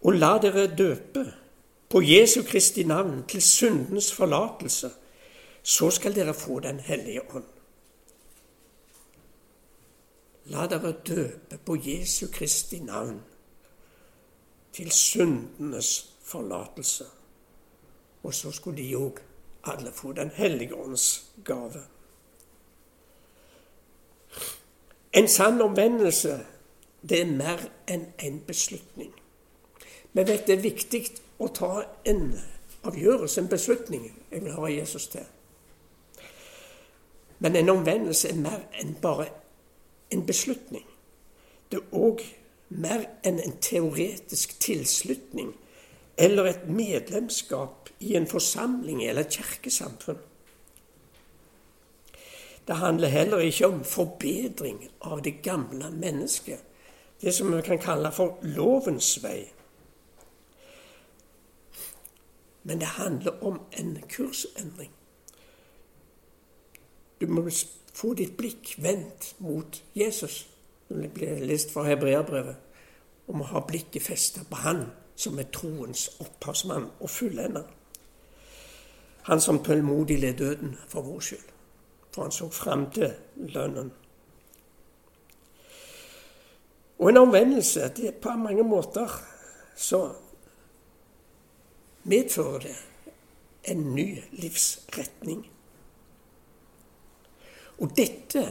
og 0.00 0.16
la 0.16 0.32
dere 0.42 0.66
døpe 0.72 1.24
på 1.90 2.02
Jesu 2.02 2.42
Kristi 2.42 2.82
navn 2.82 3.25
til 3.28 3.42
syndens 3.42 4.12
forlatelse, 4.12 4.90
så 5.62 5.90
skal 5.90 6.14
dere 6.14 6.35
få 6.35 6.61
Den 6.61 6.80
hellige 6.80 7.35
ånd. 7.35 7.44
La 10.44 10.66
dere 10.66 10.92
døpe 10.92 11.59
på 11.66 11.76
Jesu 11.76 12.26
Kristi 12.32 12.78
navn 12.78 13.20
til 14.73 14.90
syndenes 14.90 16.14
forlatelse. 16.23 17.04
Og 18.23 18.35
så 18.35 18.50
skulle 18.50 18.82
de 18.82 18.97
òg 18.97 19.20
alle 19.64 19.92
få 19.92 20.12
Den 20.12 20.30
hellige 20.30 20.75
ånds 20.75 21.32
gave. 21.44 21.82
En 25.12 25.28
sann 25.28 25.61
omvendelse, 25.61 26.47
det 27.02 27.20
er 27.20 27.26
mer 27.26 27.59
enn 27.88 28.12
en 28.18 28.40
beslutning. 28.47 29.19
Vi 30.12 30.24
vet 30.26 30.46
det 30.46 30.56
er 30.56 30.64
viktig 30.64 31.02
å 31.38 31.48
ta 31.54 31.84
en 32.04 32.32
avgjørelse, 32.86 33.40
en 33.40 33.48
beslutning. 33.48 34.08
Jeg 34.30 34.44
vil 34.44 34.56
ha 34.56 34.70
Jesus 34.72 35.08
til. 35.12 35.26
Men 37.38 37.56
en 37.56 37.72
omvendelse 37.72 38.28
er 38.28 38.40
mer 38.40 38.66
enn 38.80 38.96
bare 39.02 39.28
en 40.12 40.26
beslutning. 40.26 40.84
Det 41.70 41.78
er 41.78 41.94
òg 41.96 42.24
mer 42.68 43.06
enn 43.26 43.38
en 43.40 43.56
teoretisk 43.62 44.58
tilslutning 44.60 45.54
eller 46.20 46.50
et 46.50 46.66
medlemskap 46.68 47.88
i 48.00 48.16
en 48.16 48.26
forsamling 48.28 49.04
eller 49.04 49.24
et 49.24 49.38
kirkesamfunn. 49.38 50.18
Det 52.66 52.76
handler 52.76 53.08
heller 53.08 53.38
ikke 53.38 53.66
om 53.66 53.84
forbedring 53.84 54.82
av 55.00 55.22
det 55.22 55.40
gamle 55.42 55.90
mennesket, 55.90 56.60
det 57.20 57.34
som 57.34 57.56
vi 57.56 57.62
kan 57.62 57.80
kalle 57.80 58.12
for 58.12 58.38
lovens 58.42 59.16
vei. 59.24 59.48
Men 62.62 62.80
det 62.80 62.86
handler 62.86 63.44
om 63.44 63.60
en 63.72 64.02
kursendring. 64.08 64.90
Du 67.20 67.26
må 67.26 67.44
få 67.94 68.14
ditt 68.14 68.36
blikk 68.36 68.74
vendt 68.78 69.34
mot 69.38 69.82
Jesus. 69.94 70.46
Det 70.88 71.12
blir 71.14 71.44
lest 71.44 71.72
fra 71.72 71.84
hebreerbrevet 71.86 72.56
om 73.30 73.42
å 73.42 73.50
ha 73.52 73.62
blikket 73.66 74.02
festet 74.02 74.48
på 74.50 74.56
Han 74.64 74.86
som 75.20 75.38
er 75.38 75.50
troens 75.52 76.08
opphavsmann 76.20 76.88
og 77.00 77.10
fullender. 77.10 77.66
Han 79.28 79.40
som 79.40 79.60
tålmodig 79.64 80.16
led 80.20 80.38
døden 80.40 80.76
for 80.88 81.04
vår 81.04 81.20
skyld, 81.20 81.50
for 82.14 82.22
han 82.22 82.32
så 82.32 82.48
fram 82.48 82.86
til 82.90 83.12
lønnen. 83.36 83.92
Og 86.98 87.08
en 87.08 87.16
omvendelse 87.16 87.92
det 87.96 88.08
er 88.08 88.16
på 88.22 88.32
mange 88.36 88.64
måter 88.64 89.12
så 89.76 90.00
medfører 92.04 92.59
det 92.59 92.76
en 93.64 93.95
ny 93.95 94.23
livsretning. 94.33 95.50
Og 97.78 97.97
dette 97.97 98.45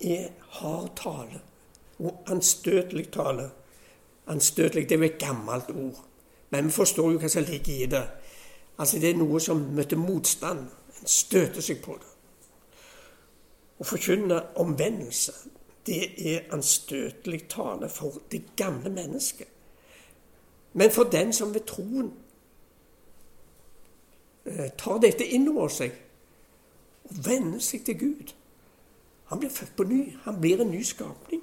er 0.00 0.28
hard 0.58 0.90
tale 0.96 1.40
og 1.98 2.24
anstøtelig 2.30 3.10
tale. 3.12 3.50
Anstøtelig 4.26 4.88
det 4.88 4.94
er 4.94 4.98
jo 4.98 5.04
et 5.04 5.18
gammelt 5.18 5.70
ord, 5.70 6.04
men 6.50 6.66
vi 6.66 6.70
forstår 6.70 7.12
jo 7.12 7.18
hva 7.18 7.28
som 7.28 7.44
ligger 7.44 7.74
i 7.74 7.86
det. 7.90 8.04
Altså 8.78 8.98
Det 8.98 9.10
er 9.10 9.18
noe 9.18 9.40
som 9.40 9.60
møter 9.74 9.96
motstand. 9.96 10.66
En 11.00 11.06
støter 11.06 11.62
seg 11.62 11.82
på 11.82 11.98
det. 12.00 12.10
Å 13.78 13.84
forkynne 13.84 14.40
omvendelse, 14.62 15.32
det 15.86 16.14
er 16.32 16.46
anstøtelig 16.54 17.48
tale 17.50 17.88
for 17.88 18.22
det 18.30 18.56
gamle 18.56 18.90
mennesket. 18.90 19.48
Men 20.72 20.90
for 20.90 21.10
den 21.10 21.32
som 21.32 21.54
ved 21.54 21.66
troen 21.66 22.12
tar 24.76 24.98
dette 25.00 25.24
inn 25.24 25.48
over 25.48 25.72
seg 25.72 25.94
og 27.04 27.20
vender 27.26 27.62
seg 27.64 27.84
til 27.84 27.98
Gud 28.00 28.32
Han 29.30 29.40
blir 29.40 29.50
født 29.50 29.76
på 29.76 29.84
ny. 29.88 30.00
Han 30.24 30.40
blir 30.40 30.60
en 30.60 30.70
ny 30.70 30.82
skapning. 30.84 31.40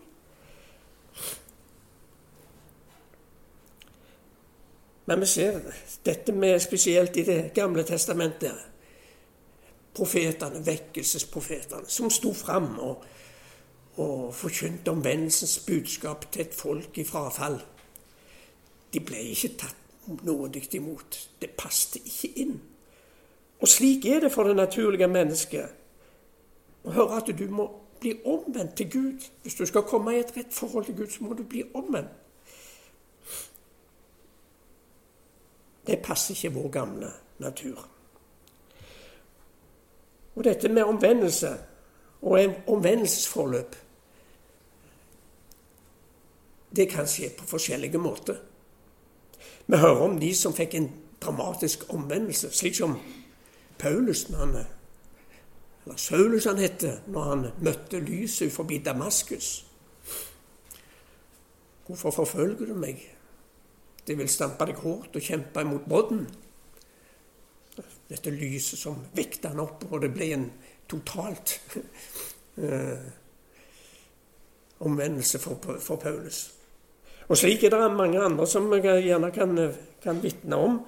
Men 5.05 5.19
vi 5.19 5.25
ser 5.25 5.57
dette 6.05 6.31
med 6.31 6.59
spesielt 6.59 7.17
i 7.17 7.23
Det 7.23 7.53
gamle 7.53 7.83
testamentet. 7.83 8.53
Profetene, 9.93 10.65
vekkelsesprofetene, 10.65 11.89
som 11.89 12.09
sto 12.09 12.33
fram 12.33 12.79
og, 12.79 13.03
og 13.97 14.35
forkynte 14.35 14.91
omvendelsens 14.91 15.59
budskap 15.67 16.31
til 16.31 16.45
et 16.45 16.53
folk 16.55 16.97
i 16.97 17.03
frafall. 17.03 17.59
De 18.93 18.99
ble 18.99 19.25
ikke 19.33 19.55
tatt 19.57 20.23
nådig 20.23 20.75
imot. 20.75 21.19
Det 21.41 21.49
passte 21.57 21.99
ikke 21.99 22.31
inn. 22.45 22.61
Og 23.61 23.67
slik 23.67 24.05
er 24.05 24.19
det 24.19 24.31
for 24.31 24.43
det 24.43 24.55
naturlige 24.55 25.07
mennesket. 25.07 25.69
Å 26.83 26.95
høre 26.95 27.21
at 27.21 27.29
du 27.37 27.45
må 27.53 27.67
bli 28.01 28.15
omvendt 28.25 28.75
til 28.75 28.89
Gud. 28.91 29.27
Hvis 29.41 29.55
du 29.55 29.65
skal 29.69 29.85
komme 29.85 30.15
i 30.15 30.19
et 30.19 30.33
rett 30.37 30.53
forhold 30.53 30.85
til 30.85 30.97
Gud, 30.97 31.07
så 31.13 31.23
må 31.23 31.37
du 31.37 31.43
bli 31.43 31.63
omvendt. 31.73 32.17
Det 35.87 35.99
passer 36.03 36.35
ikke 36.35 36.53
vår 36.55 36.69
gamle 36.69 37.11
natur. 37.39 37.87
Og 40.35 40.43
dette 40.43 40.69
med 40.69 40.83
omvendelse 40.83 41.57
og 42.21 42.43
en 42.43 42.53
omvendelsesforløp 42.67 43.75
Det 46.75 46.89
kan 46.89 47.07
skje 47.07 47.27
på 47.37 47.45
forskjellige 47.45 47.97
måter. 47.97 48.37
Vi 49.67 49.77
hører 49.77 50.05
om 50.05 50.19
de 50.19 50.29
som 50.35 50.53
fikk 50.55 50.75
en 50.75 50.91
dramatisk 51.21 51.83
omvendelse, 51.93 52.47
slik 52.55 52.75
som 52.75 52.95
Paulus 53.81 54.27
han, 54.37 54.55
eller 55.85 55.97
Saulus 55.97 56.45
han 56.45 56.61
het, 56.61 56.85
når 57.09 57.23
han 57.29 57.47
møtte 57.65 57.99
lyset 57.99 58.53
forbi 58.53 58.77
Damaskus. 58.85 59.65
Hvorfor 61.87 62.11
forfølger 62.21 62.69
du 62.69 62.77
meg? 62.77 63.01
Det 64.07 64.17
vil 64.17 64.29
stampe 64.29 64.65
deg 64.69 64.79
hårdt 64.81 65.17
og 65.17 65.25
kjempe 65.25 65.63
imot 65.65 65.89
brodden. 65.89 66.23
Dette 68.09 68.33
lyset 68.33 68.79
som 68.79 69.01
vekta 69.15 69.51
han 69.51 69.63
opp, 69.63 69.85
og 69.89 70.01
det 70.03 70.11
ble 70.13 70.29
en 70.35 70.47
totalt 70.91 71.57
eh, 72.61 73.03
omvendelse 74.79 75.39
for, 75.39 75.77
for, 75.79 75.95
Paulus. 76.01 76.49
Og 77.27 77.37
slik 77.37 77.63
er 77.63 77.73
det 77.73 77.91
mange 77.95 78.19
andre 78.21 78.47
som 78.47 78.67
jeg 78.73 79.05
gjerne 79.05 79.31
kan, 79.31 79.55
kan 80.03 80.19
vitne 80.23 80.57
om. 80.59 80.81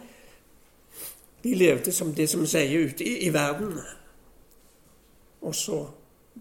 De 1.44 1.56
levde 1.56 1.92
som 1.92 2.14
det 2.16 2.30
som 2.30 2.46
sier 2.48 2.88
ute 2.88 3.04
i, 3.04 3.18
i 3.28 3.34
verden. 3.34 3.78
Og 5.42 5.56
så 5.56 5.82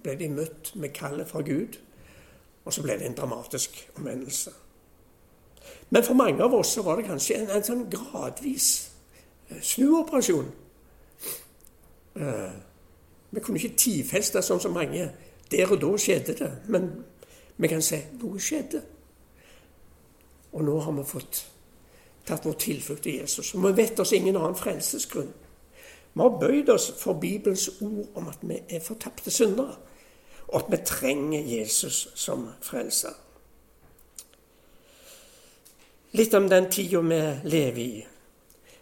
ble 0.03 0.15
de 0.19 0.29
møtt 0.29 0.73
med 0.79 0.95
kallet 0.95 1.29
fra 1.29 1.43
Gud, 1.43 1.79
og 2.65 2.73
så 2.73 2.83
ble 2.83 2.97
det 2.99 3.07
en 3.07 3.17
dramatisk 3.19 3.89
omvendelse. 3.97 4.53
Men 5.91 6.05
for 6.05 6.15
mange 6.15 6.43
av 6.43 6.55
oss 6.55 6.75
så 6.75 6.83
var 6.83 6.97
det 6.97 7.07
kanskje 7.07 7.37
en, 7.43 7.51
en 7.51 7.65
sånn 7.65 7.89
gradvis 7.91 8.69
eh, 9.51 9.59
snuoperasjon. 9.61 10.49
Uh, 12.17 12.53
vi 13.33 13.41
kunne 13.41 13.61
ikke 13.61 13.77
tidfeste 13.77 14.43
sånn 14.45 14.61
som 14.61 14.75
mange. 14.77 15.11
Der 15.53 15.71
og 15.71 15.81
da 15.83 15.91
skjedde 16.01 16.35
det. 16.39 16.51
Men 16.73 16.89
vi 17.57 17.69
kan 17.69 17.85
si 17.85 17.99
noe 18.21 18.41
skjedde. 18.41 18.83
Og 20.53 20.65
nå 20.65 20.79
har 20.85 20.97
vi 20.97 21.05
fått 21.09 21.43
tatt 22.27 22.47
vår 22.47 22.59
tilflukt 22.59 23.07
i 23.07 23.17
Jesus. 23.19 23.55
Og 23.55 23.65
vi 23.67 23.73
vet 23.83 24.01
oss 24.01 24.13
ingen 24.13 24.37
annen 24.37 24.59
frelsesgrunn. 24.59 25.33
Vi 26.13 26.21
har 26.21 26.39
bøyd 26.41 26.69
oss 26.69 26.91
for 26.99 27.19
Bibelens 27.21 27.69
ord 27.81 28.07
om 28.15 28.29
at 28.29 28.39
vi 28.43 28.61
er 28.69 28.85
fortapte 28.85 29.31
syndere, 29.31 29.77
og 30.49 30.57
at 30.61 30.71
vi 30.71 30.85
trenger 30.87 31.41
Jesus 31.41 32.09
som 32.15 32.49
frelser. 32.61 33.15
Litt 36.13 36.35
om 36.35 36.49
den 36.49 36.69
tida 36.71 37.01
vi 37.01 37.21
lever 37.49 37.81
i. 37.81 38.07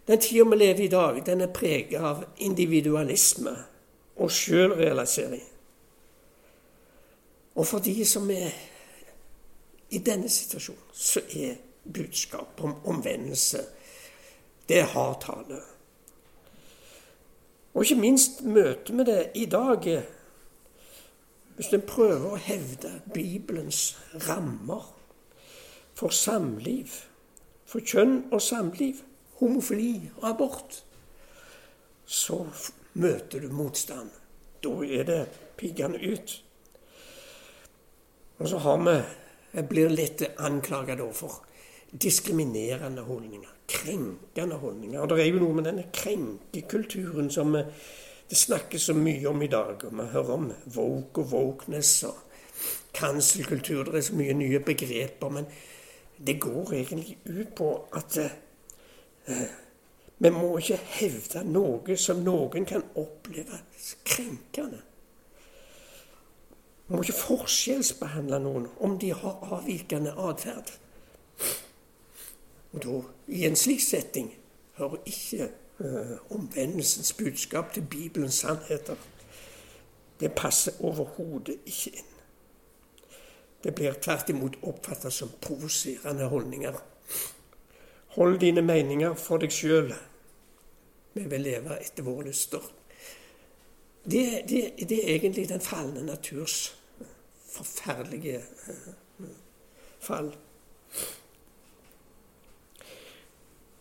Den 0.07 0.19
tida 0.19 0.45
vi 0.51 0.57
lever 0.57 0.81
i 0.81 0.85
i 0.85 0.91
dag, 0.91 1.23
den 1.27 1.41
er 1.41 1.53
preget 1.55 2.03
av 2.03 2.25
individualisme 2.43 3.55
og 4.17 4.31
sjølrealisering. 4.31 5.45
Og 7.55 7.67
for 7.67 7.79
de 7.79 8.05
som 8.05 8.31
er 8.31 8.51
i 9.91 9.99
denne 9.99 10.29
situasjonen, 10.29 10.83
så 10.93 11.23
er 11.31 11.55
budskapet 11.85 12.65
om 12.65 12.77
omvendelse 12.85 13.65
det 14.71 14.79
er 14.79 14.91
hardtale. 14.93 15.59
Og 17.75 17.83
ikke 17.83 17.99
minst 17.99 18.43
møter 18.47 18.95
vi 18.95 19.07
det 19.09 19.21
i 19.35 19.47
dag 19.51 19.87
hvis 21.57 21.73
en 21.75 21.83
prøver 21.85 22.29
å 22.31 22.39
hevde 22.41 22.93
Bibelens 23.15 23.97
rammer 24.29 24.87
for 25.99 26.15
samliv 26.15 26.95
for 27.71 27.83
kjønn 27.87 28.31
og 28.35 28.41
samliv, 28.43 29.03
homofili 29.39 30.11
og 30.21 30.25
abort, 30.33 30.81
så 32.07 32.43
møter 32.99 33.45
du 33.45 33.53
motstand. 33.55 34.11
Da 34.63 34.73
er 34.87 35.07
det 35.07 35.21
piggene 35.59 35.99
ut. 35.99 36.35
Og 38.39 38.49
så 38.49 38.59
har 38.59 38.79
vi 38.87 39.01
Jeg 39.51 39.67
blir 39.67 39.89
litt 39.91 40.23
anklaga 40.39 40.95
da 40.95 41.09
for 41.11 41.41
diskriminerende 41.93 43.03
holdninger. 43.03 43.49
Krenkende 43.69 44.57
holdninger. 44.57 45.01
Og 45.01 45.09
det 45.09 45.21
er 45.21 45.31
jo 45.31 45.43
noe 45.43 45.55
med 45.55 45.67
denne 45.71 45.87
krenkekulturen 45.95 47.31
som 47.31 47.55
det 47.55 48.39
snakkes 48.39 48.91
så 48.91 48.95
mye 48.95 49.27
om 49.29 49.43
i 49.43 49.51
dag. 49.51 49.85
Og 49.85 49.97
vi 49.99 50.07
hører 50.13 50.35
om 50.35 50.53
woke 50.75 51.25
og 51.25 51.33
wokeness 51.33 52.03
og 52.09 52.15
cancelkultur. 52.95 53.85
Det 53.85 53.95
er 53.99 54.07
så 54.11 54.15
mye 54.19 54.35
nye 54.35 54.61
begreper. 54.61 55.29
men 55.29 55.47
det 56.27 56.41
går 56.41 56.73
egentlig 56.73 57.19
ut 57.27 57.55
på 57.57 57.89
at 57.97 58.17
eh, 58.19 59.51
vi 60.19 60.31
må 60.31 60.59
ikke 60.59 60.77
hevde 60.77 61.45
noe 61.49 61.97
som 61.97 62.21
noen 62.21 62.67
kan 62.69 62.83
oppleve 63.01 63.63
krenkende. 64.05 64.83
Vi 66.87 66.93
må 66.93 67.01
ikke 67.01 67.17
forskjellsbehandle 67.23 68.43
noen 68.45 68.67
om 68.85 68.99
de 69.01 69.15
har 69.17 69.47
avvikende 69.57 70.13
atferd. 70.13 70.75
Og 72.73 72.83
da, 72.85 73.01
I 73.29 73.47
en 73.47 73.57
slik 73.57 73.81
setting 73.83 74.31
hører 74.79 74.97
ikke 75.07 75.49
uh, 75.81 76.17
omvendelsens 76.31 77.13
budskap 77.13 77.73
til 77.75 77.83
Bibelens 77.91 78.35
sannheter. 78.35 78.97
Det 80.21 80.33
passer 80.37 80.73
overhodet 80.85 81.57
ikke 81.67 81.97
inn. 81.97 82.11
Det 83.65 83.75
blir 83.75 83.97
tvert 84.01 84.31
imot 84.33 84.57
oppfattet 84.63 85.13
som 85.13 85.33
provoserende 85.41 86.29
holdninger. 86.29 86.77
Hold 88.17 88.39
dine 88.41 88.63
meninger 88.63 89.15
for 89.15 89.43
deg 89.43 89.53
sjøl. 89.53 89.93
Vi 91.15 91.25
vil 91.29 91.45
leve 91.45 91.77
etter 91.81 92.07
våre 92.07 92.29
lyster. 92.31 92.63
Det, 94.05 94.23
det, 94.49 94.63
det, 94.89 94.99
er 95.05 95.15
egentlig 95.15 95.49
den 95.49 95.61
falne 95.61 96.03
naturs 96.07 96.71
forferdelige 97.51 98.39
eh, 98.39 99.29
fall. 100.01 100.33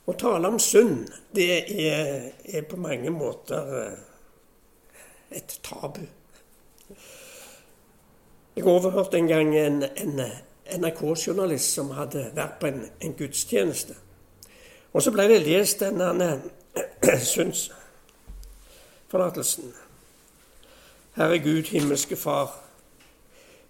Å 0.09 0.13
tale 0.17 0.49
om 0.49 0.57
synd, 0.57 1.05
det 1.37 1.69
er, 1.69 2.31
er 2.49 2.63
på 2.65 2.79
mange 2.81 3.11
måter 3.13 3.67
eh, 3.77 3.99
et 5.37 5.51
tabu. 5.61 6.01
Jeg 8.55 8.65
overhørte 8.65 9.19
en 9.19 9.27
gang 9.29 9.53
en, 9.57 9.83
en 9.83 10.21
NRK-journalist 10.81 11.73
som 11.77 11.91
hadde 11.93 12.31
vært 12.35 12.59
på 12.61 12.67
en, 12.71 12.81
en, 13.01 13.13
gudstjeneste. 13.19 13.93
Og 14.93 15.01
så 15.05 15.11
ble 15.13 15.27
det 15.29 15.45
lest 15.45 15.79
denne 15.85 16.29
synsforlatelsen. 17.33 19.73
Herre 21.19 21.37
Gud, 21.43 21.63
himmelske 21.69 22.15
Far. 22.17 22.49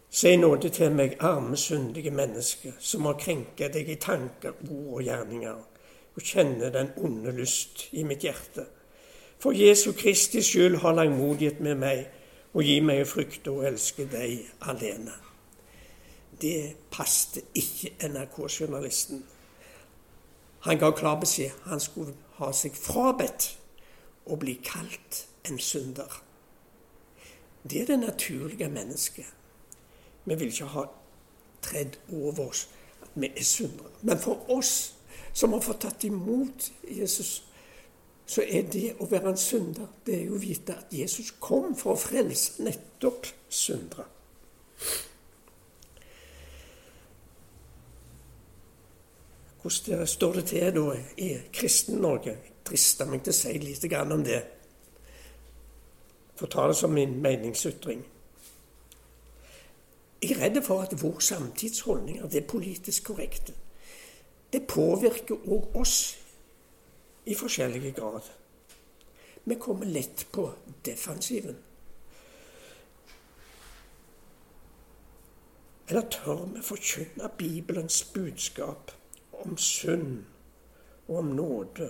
Se 0.09 0.37
nåde 0.39 0.69
til 0.73 0.91
meg, 0.95 1.15
arme, 1.19 1.57
syndige 1.59 2.11
menneske, 2.15 2.73
som 2.79 3.05
har 3.05 3.19
krenket 3.19 3.73
deg 3.75 3.89
i 3.91 4.01
tanker, 4.01 4.51
ord 4.71 4.93
og 5.01 5.05
gjerninger, 5.05 5.55
og 6.19 6.25
kjenne 6.25 6.67
den 6.73 6.91
onde 6.99 7.31
lyst 7.31 7.87
i 7.95 8.03
mitt 8.03 8.25
hjerte. 8.27 8.65
For 9.39 9.55
Jesu 9.55 9.93
Kristi 9.95 10.41
skyld 10.43 10.81
har 10.83 10.97
langmodighet 10.97 11.61
med 11.63 11.75
meg, 11.79 12.07
og 12.53 12.65
gi 12.65 12.79
meg 12.83 13.03
å 13.03 13.07
frykte 13.07 13.53
og 13.53 13.63
elske 13.69 14.03
deg 14.09 14.41
alene. 14.67 15.13
Det 16.41 16.75
passte 16.91 17.45
ikke 17.55 17.93
NRK-journalisten. 18.09 19.23
Han 20.67 20.79
ga 20.81 20.91
klar 20.91 21.19
beskjed. 21.21 21.55
Han 21.71 21.79
skulle 21.79 22.15
ha 22.39 22.51
seg 22.51 22.75
frabedt 22.75 23.53
å 24.27 24.35
bli 24.39 24.57
kalt 24.65 25.23
en 25.47 25.59
synder. 25.59 26.19
Det 27.63 27.81
er 27.81 27.91
det 27.93 27.99
naturlige 27.99 28.69
mennesket. 28.69 29.27
Vi 30.25 30.35
vil 30.35 30.51
ikke 30.51 30.73
ha 30.75 30.87
tredd 31.63 31.99
over 32.11 32.49
oss 32.49 32.67
at 33.03 33.09
vi 33.15 33.31
er 33.35 33.43
syndere. 33.43 33.93
Men 34.01 34.19
for 34.19 34.49
oss 34.51 34.98
som 35.39 35.53
har 35.53 35.61
fått 35.63 35.81
tatt 35.81 36.03
imot 36.03 36.71
Jesus, 36.83 37.43
så 38.27 38.43
er 38.43 38.65
det 38.67 38.89
å 38.99 39.05
være 39.07 39.31
en 39.31 39.39
synder 39.39 39.87
det 40.03 40.17
er 40.17 40.25
jo 40.27 40.35
å 40.35 40.41
vite 40.41 40.75
at 40.75 40.91
Jesus 40.93 41.31
kom 41.39 41.71
for 41.79 41.95
å 41.95 42.01
frelse 42.01 42.65
nettopp 42.65 43.29
syndere. 43.47 44.03
Hvordan 49.61 50.07
står 50.07 50.35
det 50.39 50.43
til 50.51 50.75
da 50.75 50.83
i 51.23 51.29
Kristen-Norge? 51.55 52.35
Jeg 52.35 52.59
drister 52.67 53.07
meg 53.07 53.23
til 53.23 53.35
å 53.35 53.39
si 53.39 53.55
litt 53.63 53.87
om 54.01 54.23
det. 54.27 54.41
Får 56.39 56.51
ta 56.51 56.67
det 56.67 56.77
som 56.79 56.93
min 56.95 57.15
meningsytring. 57.23 58.03
Jeg 60.19 60.35
er 60.35 60.43
redd 60.43 60.61
for 60.67 60.83
at 60.83 60.99
vår 60.99 61.19
samtidsholdninger, 61.23 62.27
det 62.27 62.47
politisk 62.47 63.11
korrekte, 63.13 63.55
det 64.53 64.67
påvirker 64.67 65.35
òg 65.47 65.75
oss 65.77 66.17
i 67.25 67.35
forskjellige 67.35 67.91
grad. 67.91 68.21
Vi 69.43 69.55
kommer 69.55 69.85
lett 69.85 70.27
på 70.31 70.51
defensiven. 70.85 71.57
Eller 75.89 76.09
tør 76.09 76.45
vi 76.53 76.61
forkynne 76.61 77.29
Bibelens 77.37 78.03
budskap 78.13 78.91
om 79.33 79.57
synd 79.57 80.25
og 81.07 81.17
om 81.17 81.25
nåde, 81.25 81.89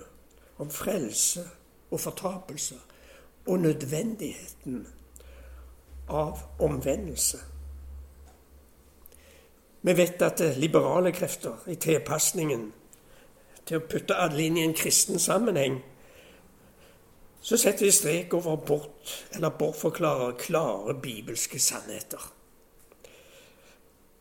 om 0.58 0.70
frelse 0.72 1.44
og 1.92 2.00
fortapelse, 2.00 2.76
og 3.48 3.60
nødvendigheten 3.60 4.88
av 6.10 6.40
omvendelse? 6.60 7.38
Vi 9.82 9.94
vet 9.96 10.22
at 10.22 10.42
liberale 10.58 11.12
krefter 11.16 11.64
i 11.72 11.76
tilpasningen 11.80 12.66
til 13.66 13.80
å 13.80 13.86
putte 13.88 14.18
alle 14.18 14.44
inn 14.44 14.58
i 14.58 14.66
en 14.66 14.76
kristen 14.76 15.20
sammenheng, 15.22 15.80
så 17.42 17.58
setter 17.58 17.86
vi 17.86 17.92
strek 17.96 18.34
over 18.36 18.58
bort 18.68 19.14
eller 19.36 19.56
bortforklarer 19.56 20.36
klare 20.42 20.96
bibelske 21.00 21.60
sannheter. 21.60 22.26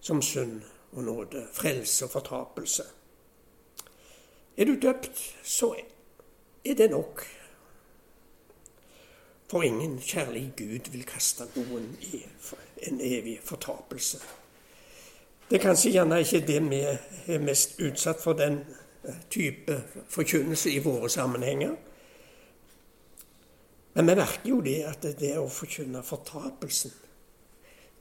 Som 0.01 0.23
synd 0.23 0.63
og 0.93 1.03
nåde, 1.05 1.43
frelse 1.53 2.07
og 2.07 2.15
fortapelse. 2.15 2.87
Er 4.57 4.65
du 4.65 4.79
døpt, 4.81 5.19
så 5.43 5.75
er 6.65 6.75
det 6.79 6.91
nok. 6.91 7.27
For 9.51 9.63
ingen 9.63 9.99
kjærlig 9.99 10.53
Gud 10.57 10.91
vil 10.93 11.05
kaste 11.09 11.49
noen 11.57 11.97
i 12.13 12.23
en 12.87 13.01
evig 13.01 13.39
fortapelse. 13.45 14.21
Det 15.49 15.57
er 15.57 15.63
kanskje 15.63 15.95
gjerne 15.95 16.21
ikke 16.21 16.45
det 16.47 16.59
vi 16.69 16.79
er 17.33 17.41
mest 17.41 17.79
utsatt 17.81 18.21
for, 18.21 18.37
den 18.37 18.59
eh, 19.05 19.21
type 19.31 19.83
forkynnelse 20.13 20.71
i 20.71 20.83
våre 20.85 21.09
sammenhenger. 21.09 21.77
Men 23.95 24.07
vi 24.07 24.15
merker 24.15 24.49
jo 24.49 24.61
det 24.61 24.83
at 24.87 25.07
det 25.19 25.31
å 25.41 25.47
forkynne 25.49 26.03
fortapelsen, 26.05 26.93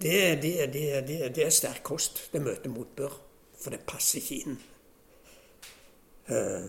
det, 0.01 0.41
det, 0.43 0.51
det, 0.73 1.29
det 1.33 1.45
er 1.45 1.53
sterk 1.55 1.81
kost. 1.88 2.27
Det 2.33 2.41
møter 2.43 2.69
motbør, 2.69 3.15
for 3.57 3.73
det 3.73 3.79
passer 3.88 4.19
ikke 4.19 4.36
inn. 4.43 4.60
Uh, 6.27 6.67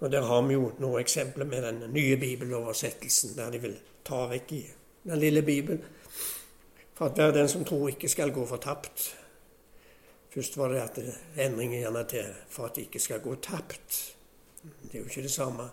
og 0.00 0.10
Der 0.10 0.24
har 0.26 0.40
vi 0.42 0.56
jo 0.56 0.72
noen 0.82 1.04
eksempler 1.04 1.46
med 1.46 1.62
den 1.62 1.92
nye 1.94 2.16
bibeloversettelsen, 2.16 3.36
der 3.36 3.52
de 3.52 3.60
vil 3.62 3.76
ta 4.04 4.24
vekk 4.32 4.56
i 4.56 4.62
den 5.04 5.20
lille 5.22 5.42
Bibelen. 5.42 5.84
For 6.94 7.06
at 7.12 7.20
hver 7.20 7.36
den 7.36 7.48
som 7.48 7.64
tror 7.64 7.92
ikke 7.92 8.10
skal 8.10 8.32
gå 8.34 8.46
fortapt, 8.46 9.12
Først 10.34 10.56
var 10.56 10.68
det 10.68 10.80
at 10.80 10.98
endringer 11.38 11.78
gjerne 11.78 12.04
til 12.10 12.30
for 12.50 12.66
at 12.66 12.76
det 12.76 12.88
ikke 12.88 13.00
skal 13.00 13.20
gå 13.22 13.34
tapt. 13.34 14.16
Det 14.62 14.94
er 14.94 14.98
jo 14.98 15.04
ikke 15.04 15.22
det 15.22 15.30
samme. 15.30 15.68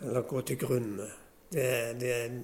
Eller 0.00 0.22
gå 0.22 0.40
til 0.40 0.58
grunne. 0.58 1.06
Det, 1.52 1.96
det, 2.00 2.42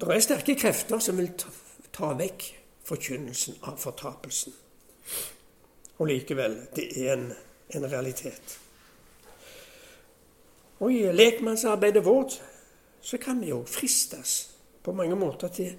det 0.00 0.08
er 0.08 0.24
sterke 0.24 0.54
krefter 0.56 0.98
som 1.04 1.20
vil 1.20 1.28
ta, 1.36 1.52
ta 1.92 2.14
vekk 2.16 2.46
forkynnelsen 2.88 3.60
av 3.68 3.76
fortapelsen. 3.76 4.56
Og 6.00 6.08
likevel, 6.08 6.56
det 6.76 6.88
er 6.96 7.12
en, 7.12 7.28
en 7.76 7.86
realitet. 7.92 8.56
Og 10.80 10.96
i 10.96 11.04
lekmannsarbeidet 11.12 12.04
vårt 12.04 12.40
så 13.04 13.20
kan 13.20 13.44
vi 13.44 13.52
òg 13.52 13.68
fristes 13.68 14.38
på 14.80 14.96
mange 14.96 15.20
måter 15.20 15.52
til 15.52 15.76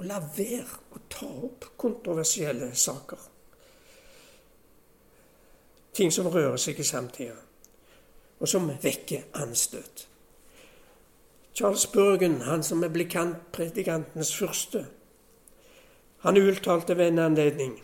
og 0.00 0.06
la 0.08 0.16
være 0.36 0.78
å 0.96 1.02
ta 1.12 1.26
opp 1.28 1.66
kontroversielle 1.80 2.70
saker. 2.74 3.26
Ting 5.94 6.12
som 6.14 6.30
rører 6.32 6.56
seg 6.60 6.80
i 6.80 6.86
samtida, 6.88 7.36
og 8.40 8.48
som 8.48 8.70
vekker 8.82 9.28
anstøt. 9.42 10.06
Charles 11.52 11.84
Bergen, 11.92 12.40
han 12.46 12.64
som 12.64 12.80
er 12.86 12.94
blikant 12.94 13.50
predikantens 13.52 14.32
første, 14.32 14.86
han 16.24 16.40
uttalte 16.40 16.96
ved 16.96 17.12
en 17.12 17.26
anledning 17.26 17.76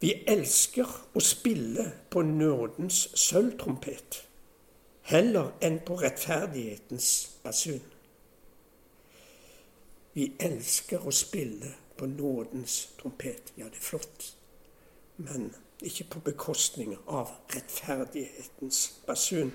vi 0.00 0.14
elsker 0.32 0.88
å 1.14 1.20
spille 1.20 1.84
på 2.10 2.22
nådens 2.24 3.02
sølvtrompet 3.20 4.22
heller 5.10 5.50
enn 5.60 5.80
på 5.84 5.98
rettferdighetens 6.00 7.08
basun. 7.44 7.82
Vi 10.12 10.32
elsker 10.42 11.06
å 11.06 11.12
spille 11.14 11.74
på 11.96 12.06
nådens 12.06 12.88
trompet. 12.98 13.52
Ja, 13.56 13.68
det 13.70 13.78
er 13.78 13.88
flott, 13.90 14.36
men 15.16 15.52
ikke 15.80 16.04
på 16.10 16.20
bekostning 16.30 16.96
av 17.06 17.32
rettferdighetens 17.54 19.00
basun. 19.06 19.52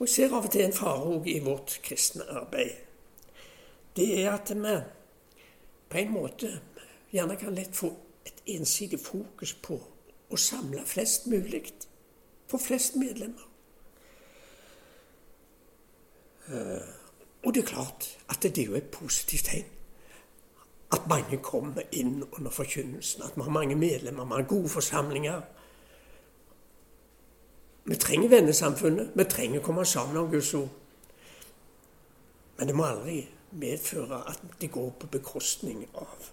Og 0.00 0.06
jeg 0.06 0.14
ser 0.14 0.32
av 0.32 0.46
og 0.48 0.52
til 0.52 0.64
en 0.64 0.72
fare 0.72 1.08
òg 1.12 1.26
i 1.28 1.40
vårt 1.44 1.80
kristne 1.84 2.24
arbeid. 2.32 2.72
Det 3.96 4.06
er 4.22 4.30
at 4.32 4.48
vi 4.56 4.76
på 5.90 5.98
en 6.00 6.12
måte 6.14 6.54
gjerne 7.12 7.36
kan 7.36 7.54
lett 7.54 7.76
få 7.76 7.90
et 8.24 8.40
ensidig 8.46 9.00
fokus 9.00 9.52
på 9.62 9.76
å 10.30 10.36
samle 10.40 10.86
flest 10.86 11.26
mulig. 11.26 11.66
Få 12.48 12.58
flest 12.58 12.96
medlemmer. 12.96 13.44
Eh, 16.39 16.39
og 16.50 17.54
det 17.54 17.62
er 17.62 17.66
klart 17.66 18.18
at 18.28 18.42
det 18.42 18.58
er 18.58 18.66
jo 18.66 18.74
et 18.74 18.90
positivt 18.92 19.44
tegn. 19.44 19.64
At 20.92 21.06
mange 21.08 21.38
kommer 21.42 21.82
inn 21.92 22.24
under 22.32 22.50
forkynnelsen. 22.50 23.22
At 23.22 23.36
vi 23.36 23.42
har 23.42 23.50
mange 23.50 23.74
medlemmer, 23.74 24.24
vi 24.24 24.34
har 24.34 24.48
gode 24.48 24.68
forsamlinger. 24.68 25.40
Vi 27.84 27.96
trenger 27.96 28.28
vennesamfunnet. 28.28 29.12
Vi 29.14 29.24
trenger 29.24 29.60
å 29.60 29.64
komme 29.64 29.84
sammen 29.84 30.16
om 30.16 30.30
Guds 30.30 30.54
ord. 30.54 30.68
Men 32.58 32.68
det 32.68 32.76
må 32.76 32.84
aldri 32.84 33.22
medføre 33.50 34.20
at 34.30 34.42
det 34.60 34.70
går 34.70 34.90
på 35.00 35.06
bekostning 35.06 35.86
av 35.94 36.28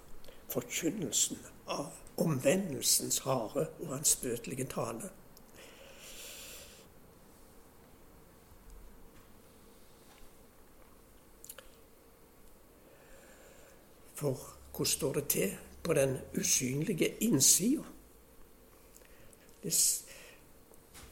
forkynnelsen, 0.52 1.40
av 1.68 1.94
omvendelsens 2.18 3.20
harde 3.24 3.68
og 3.80 3.94
anstøtelige 3.98 4.66
tale. 4.74 5.10
For 14.18 14.34
hvordan 14.74 14.86
står 14.86 15.14
det 15.14 15.28
til 15.30 15.54
på 15.84 15.94
den 15.94 16.18
usynlige 16.38 17.14
innsida? 17.24 17.84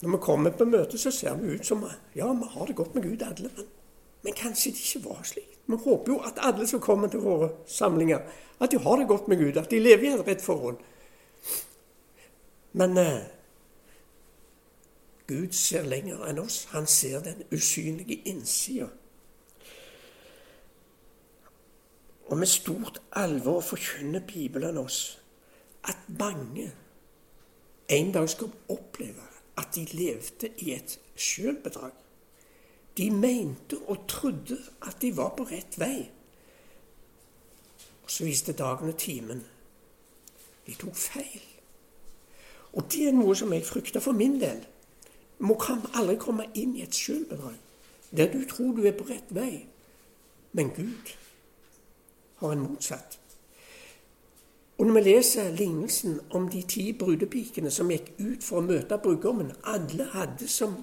Når 0.02 0.12
vi 0.12 0.18
kommer 0.22 0.52
på 0.52 0.66
møte, 0.66 0.98
så 0.98 1.12
ser 1.12 1.36
vi 1.36 1.56
ut 1.56 1.66
som 1.66 1.86
ja, 2.16 2.34
vi 2.34 2.50
har 2.52 2.66
det 2.66 2.76
godt 2.76 2.96
med 2.96 3.04
Gud 3.04 3.22
alle. 3.22 3.52
Men, 3.56 3.68
men 4.24 4.34
kanskje 4.34 4.72
det 4.72 4.82
ikke 4.82 5.10
var 5.10 5.22
slik. 5.24 5.52
Vi 5.66 5.78
håper 5.78 6.14
jo 6.14 6.18
at 6.20 6.42
alle 6.42 6.68
som 6.68 6.82
kommer 6.82 7.08
til 7.08 7.20
våre 7.20 7.50
samlinger, 7.68 8.20
at 8.60 8.72
de 8.72 8.80
har 8.80 8.98
det 8.98 9.08
godt 9.08 9.28
med 9.28 9.38
Gud, 9.38 9.58
at 9.58 9.72
de 9.72 9.80
lever 9.80 10.04
i 10.04 10.14
et 10.14 10.28
rett 10.28 10.42
forhold. 10.42 10.78
Men 12.74 12.98
eh, 12.98 13.22
Gud 15.28 15.54
ser 15.54 15.86
lenger 15.88 16.26
enn 16.30 16.40
oss. 16.40 16.66
Han 16.74 16.86
ser 16.88 17.22
den 17.24 17.44
usynlige 17.54 18.22
innsida. 18.26 18.90
Og 22.26 22.38
med 22.38 22.48
stort 22.48 23.02
alvor 23.12 23.62
forkynner 23.62 24.20
Bibelen 24.28 24.78
oss 24.78 25.22
at 25.84 25.98
mange 26.20 26.72
en 27.90 28.12
dag 28.12 28.30
skal 28.30 28.50
oppleve 28.70 29.22
at 29.58 29.68
de 29.76 29.86
levde 29.86 30.50
i 30.58 30.74
et 30.74 31.00
sjølbedrag. 31.16 31.92
De 32.98 33.12
mente 33.12 33.78
og 33.78 34.08
trodde 34.08 34.58
at 34.82 35.02
de 35.02 35.18
var 35.18 35.36
på 35.38 35.44
rett 35.44 35.80
vei. 35.80 36.10
Og 38.04 38.12
så 38.12 38.26
viste 38.26 38.54
dagen 38.54 38.90
og 38.90 38.98
timen 38.98 39.44
de 40.66 40.74
tok 40.74 40.96
feil. 40.96 41.44
Og 42.74 42.88
det 42.92 43.08
er 43.08 43.14
noe 43.14 43.36
som 43.38 43.54
jeg 43.54 43.66
frykter 43.66 44.02
for 44.02 44.18
min 44.18 44.40
del. 44.42 44.64
Må 45.46 45.60
aldri 45.94 46.16
komme 46.20 46.48
inn 46.58 46.74
i 46.76 46.84
et 46.84 46.96
sjølbedrag 46.96 47.62
der 48.16 48.32
du 48.32 48.46
tror 48.48 48.72
du 48.76 48.86
er 48.88 48.94
på 48.96 49.04
rett 49.10 49.32
vei, 49.36 49.66
men 50.56 50.70
Gud 50.72 51.10
har 52.46 52.56
en 52.56 52.66
motsatt. 52.70 53.20
Og 54.78 54.88
når 54.88 54.94
vi 54.94 55.04
leser 55.06 55.52
lignelsen 55.56 56.20
om 56.36 56.50
de 56.52 56.62
ti 56.68 56.90
brudepikene 57.00 57.72
som 57.72 57.92
gikk 57.92 58.12
ut 58.20 58.44
for 58.44 58.60
å 58.60 58.66
møte 58.66 58.98
brudgommen 59.00 59.54
Alle 59.64 60.10
hadde 60.12 60.50
som 60.52 60.76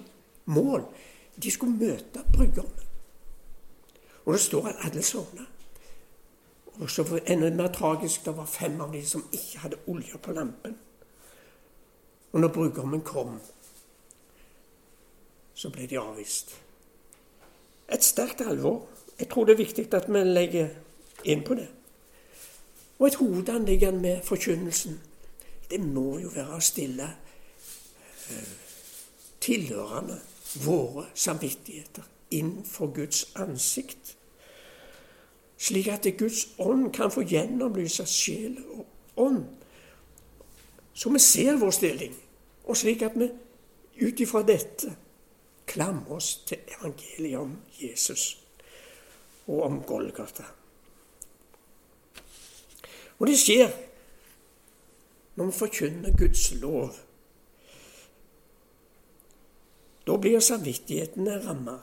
mål 0.49 0.87
de 1.43 1.51
skulle 1.51 1.77
møte 1.77 2.21
brudgommen. 2.33 2.89
Og 4.25 4.33
det 4.33 4.41
står 4.41 4.67
at 4.69 4.85
alle 4.85 5.01
sovna. 5.01 5.45
Og 6.81 6.89
så 6.89 7.19
enda 7.25 7.49
mer 7.53 7.67
tragisk, 7.73 8.25
det 8.25 8.37
var 8.37 8.45
fem 8.45 8.81
av 8.81 8.93
de 8.93 9.01
som 9.05 9.25
ikke 9.31 9.59
hadde 9.59 9.81
olje 9.87 10.17
på 10.17 10.33
lampen. 10.33 10.77
Og 12.31 12.39
når 12.39 12.53
brudgommen 12.53 13.01
kom, 13.01 13.39
så 15.53 15.69
ble 15.69 15.85
de 15.89 15.99
avvist. 15.99 16.55
Et 17.89 18.03
sterkt 18.03 18.41
alvor. 18.41 18.87
Jeg 19.19 19.29
tror 19.29 19.45
det 19.45 19.53
er 19.53 19.65
viktig 19.65 19.93
at 19.93 20.09
vi 20.09 20.23
legger 20.23 20.69
inn 21.25 21.43
på 21.43 21.57
det. 21.59 21.67
Og 22.99 23.07
et 23.07 23.15
hovedanliggende 23.15 23.99
med 23.99 24.21
forkynnelsen, 24.23 25.01
det 25.69 25.79
må 25.81 26.19
jo 26.21 26.29
være 26.35 26.57
å 26.57 26.63
stille 26.63 27.07
eh, 28.29 28.51
tilhørende 29.41 30.19
våre 30.63 31.05
samvittigheter 31.13 32.03
innenfor 32.31 32.93
Guds 32.95 33.25
ansikt, 33.35 34.15
slik 35.57 35.87
at 35.87 36.07
Guds 36.17 36.47
ånd 36.59 36.91
kan 36.93 37.11
få 37.11 37.25
gjennomlyse 37.27 38.05
sjel 38.09 38.57
og 38.75 38.85
ånd, 39.25 39.43
så 40.93 41.09
vi 41.09 41.19
ser 41.19 41.57
vår 41.57 41.71
stilling, 41.73 42.15
og 42.63 42.77
slik 42.77 43.01
at 43.01 43.17
vi 43.19 43.29
ut 44.01 44.19
ifra 44.19 44.43
dette 44.45 44.95
klamrer 45.69 46.17
oss 46.17 46.35
til 46.47 46.57
evangeliet 46.77 47.39
om 47.39 47.55
Jesus 47.79 48.37
og 49.47 49.63
om 49.63 49.81
Golgata. 49.87 50.45
Og 53.23 53.29
det 53.29 53.37
skjer 53.39 53.69
når 55.39 55.45
vi 55.47 55.55
forkynner 55.55 56.17
Guds 56.19 56.41
lov. 56.59 56.97
Da 60.03 60.17
blir 60.19 60.43
samvittighetene 60.43 61.37
ramma. 61.45 61.77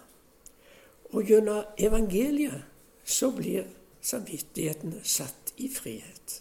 Og 1.16 1.24
gjennom 1.24 1.64
evangeliet 1.80 2.60
så 3.04 3.32
blir 3.32 3.64
samvittighetene 4.04 5.00
satt 5.00 5.54
i 5.56 5.70
frihet. 5.72 6.36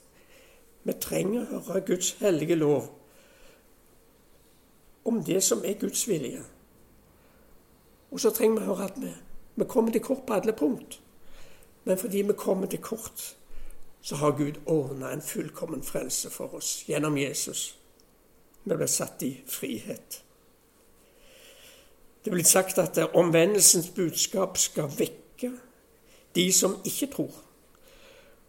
Vi 0.84 1.00
trenger 1.00 1.48
å 1.48 1.64
høre 1.70 1.86
Guds 1.94 2.12
hellige 2.20 2.60
lov 2.60 2.92
om 5.08 5.24
det 5.24 5.40
som 5.48 5.64
er 5.64 5.80
Guds 5.80 6.04
vilje. 6.12 6.44
Og 8.12 8.20
så 8.20 8.36
trenger 8.36 8.60
vi 8.60 8.68
å 8.68 8.76
høre 8.76 8.92
at 8.92 9.00
vi, 9.00 9.16
vi 9.56 9.72
kommer 9.72 9.96
til 9.96 10.04
kort 10.04 10.28
på 10.28 10.36
alle 10.36 10.60
punkt. 10.60 11.00
Men 11.88 11.98
fordi 11.98 12.28
vi 12.28 12.36
kommer 12.36 12.68
til 12.68 12.84
kort, 12.84 13.39
så 14.02 14.16
har 14.16 14.32
Gud 14.32 14.60
ordna 14.66 15.12
en 15.12 15.22
fullkommen 15.22 15.84
frelse 15.84 16.30
for 16.30 16.56
oss 16.56 16.84
gjennom 16.88 17.18
Jesus. 17.18 17.76
Vi 18.64 18.76
blir 18.76 18.88
satt 18.88 19.24
i 19.24 19.42
frihet. 19.48 20.24
Det 22.24 22.32
er 22.32 22.36
blitt 22.36 22.48
sagt 22.48 22.78
at 22.78 22.98
omvendelsens 23.14 23.90
budskap 23.96 24.58
skal 24.58 24.92
vekke 24.98 25.52
de 26.36 26.46
som 26.54 26.76
ikke 26.86 27.08
tror, 27.14 27.34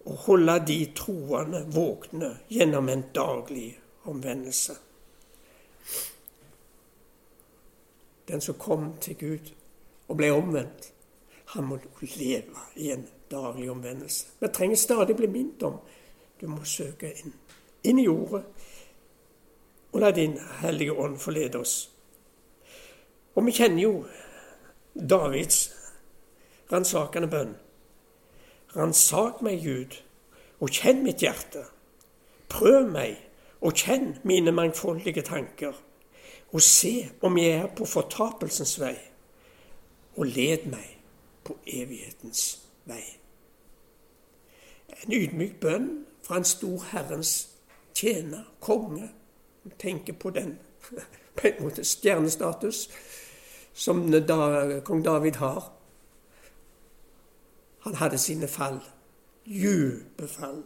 og 0.05 0.17
holde 0.27 0.57
de 0.67 0.79
troende 0.97 1.63
våkne 1.73 2.35
gjennom 2.51 2.89
en 2.89 3.05
daglig 3.15 3.79
omvendelse. 4.05 4.75
Den 8.29 8.41
som 8.41 8.59
kom 8.59 8.93
til 9.01 9.17
Gud 9.19 9.53
og 10.09 10.17
ble 10.17 10.31
omvendt, 10.35 10.93
han 11.55 11.67
må 11.67 11.79
leve 12.03 12.67
i 12.77 12.91
en 12.95 13.07
daglig 13.31 13.71
omvendelse. 13.71 14.27
Vi 14.41 14.49
trenger 14.49 14.77
stadig 14.77 15.17
bli 15.17 15.27
minnet 15.31 15.63
om 15.63 15.79
du 16.41 16.47
må 16.49 16.65
søke 16.65 17.13
inn, 17.13 17.35
inn 17.85 17.99
i 18.01 18.07
jordet, 18.07 18.45
og 19.93 20.01
la 20.01 20.11
Din 20.15 20.39
Hellige 20.61 20.93
Ånd 20.93 21.19
forlede 21.19 21.59
oss. 21.61 21.91
Og 23.35 23.47
vi 23.47 23.55
kjenner 23.55 23.83
jo 23.83 23.93
Davids 24.95 25.71
ransakende 26.73 27.29
bønn. 27.31 27.55
Ransak 28.77 29.43
meg, 29.43 29.65
Gud, 29.65 29.99
og 30.61 30.71
kjenn 30.71 31.03
mitt 31.05 31.23
hjerte. 31.25 31.65
Prøv 32.51 32.87
meg, 32.91 33.19
og 33.61 33.75
kjenn 33.77 34.15
mine 34.25 34.55
mangfoldige 34.55 35.25
tanker. 35.27 35.75
Og 36.53 36.63
se 36.63 37.11
om 37.23 37.39
jeg 37.39 37.59
er 37.61 37.71
på 37.77 37.87
fortapelsens 37.87 38.79
vei, 38.81 38.97
og 40.17 40.31
led 40.31 40.67
meg 40.71 40.97
på 41.47 41.59
evighetens 41.67 42.61
vei. 42.87 43.20
En 45.05 45.13
ydmyk 45.13 45.61
bønn 45.61 45.89
fra 46.23 46.37
en 46.41 46.45
stor 46.45 46.85
Herrens 46.93 47.49
tjener, 47.95 48.45
konge. 48.61 49.11
Tenker 49.79 50.13
på 50.13 50.31
den 50.31 50.59
på 51.37 51.47
en 51.47 51.63
måte 51.63 51.85
stjernestatus 51.85 52.89
som 53.75 54.11
da, 54.11 54.81
kong 54.85 55.05
David 55.05 55.37
har. 55.37 55.73
Han 57.81 57.95
hadde 57.95 58.19
sine 58.19 58.49
fall. 58.49 58.81
Dype 59.47 60.29
fall. 60.29 60.63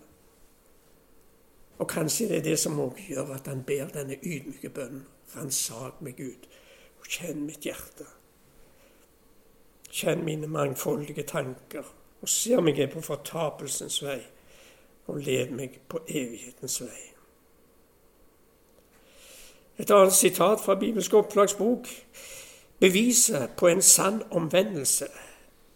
Og 1.79 1.89
kanskje 1.89 2.29
det 2.29 2.37
er 2.39 2.43
det 2.43 2.59
som 2.59 2.79
òg 2.81 2.99
gjør 3.09 3.35
at 3.35 3.47
han 3.51 3.63
ber 3.67 3.91
denne 3.95 4.19
ydmyke 4.23 4.71
bønnen. 4.71 5.07
Ransak 5.35 6.03
meg, 6.03 6.17
Gud, 6.17 6.47
og 7.01 7.07
kjenn 7.11 7.47
mitt 7.47 7.67
hjerte. 7.67 8.07
Kjenn 9.91 10.23
mine 10.25 10.47
mangfoldige 10.47 11.25
tanker 11.27 11.89
og 12.25 12.29
ser 12.33 12.63
meg 12.65 12.79
er 12.81 12.89
på 12.89 13.03
fortapelsens 13.05 13.99
vei, 14.01 14.23
og 15.13 15.19
led 15.21 15.51
meg 15.53 15.75
på 15.93 15.99
evighetens 16.09 16.79
vei. 16.81 17.03
Et 19.77 19.91
annet 19.93 20.15
sitat 20.17 20.63
fra 20.65 20.79
Bibelsk 20.81 21.15
opplagsbok. 21.19 21.91
Beviset 22.81 23.51
på 23.59 23.69
en 23.69 23.83
sann 23.83 24.23
omvendelse 24.31 25.09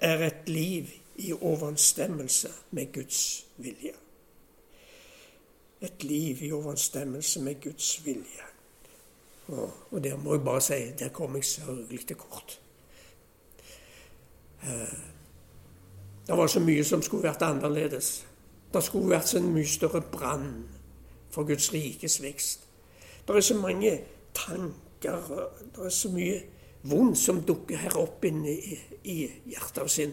er 0.00 0.24
et 0.26 0.48
liv 0.48 0.88
i 1.16 1.32
overensstemmelse 1.32 2.48
med 2.70 2.92
Guds 2.94 3.44
vilje. 3.56 3.92
Et 5.80 6.04
liv 6.04 6.42
i 6.42 6.52
overensstemmelse 6.52 7.40
med 7.40 7.60
Guds 7.60 8.04
vilje. 8.06 8.48
Og 9.90 10.04
der 10.04 10.16
må 10.16 10.34
jeg 10.34 10.44
bare 10.44 10.64
si 10.64 10.80
der 10.98 11.12
kom 11.12 11.36
jeg 11.36 11.44
sørgelig 11.44 12.06
til 12.06 12.16
kort. 12.16 12.60
Uh, 14.62 15.17
det 16.28 16.36
var 16.36 16.46
så 16.46 16.60
mye 16.60 16.84
som 16.84 17.02
skulle 17.02 17.24
vært 17.24 17.42
annerledes. 17.42 18.26
Det 18.72 18.82
skulle 18.84 19.14
vært 19.14 19.30
så 19.30 19.40
mye 19.40 19.66
større 19.66 20.02
brann 20.12 20.66
for 21.32 21.48
Guds 21.48 21.72
rikes 21.72 22.22
vekst. 22.22 22.66
Det 23.28 23.36
er 23.36 23.40
så 23.40 23.56
mange 23.56 24.00
tanker, 24.34 25.48
det 25.76 25.84
er 25.84 25.94
så 25.94 26.10
mye 26.12 26.40
vondt 26.82 27.18
som 27.18 27.40
dukker 27.42 27.76
her 27.76 27.96
opp 27.96 28.24
inne 28.24 28.52
i, 28.52 29.16
hjertet 29.48 29.90
sin. 29.90 30.12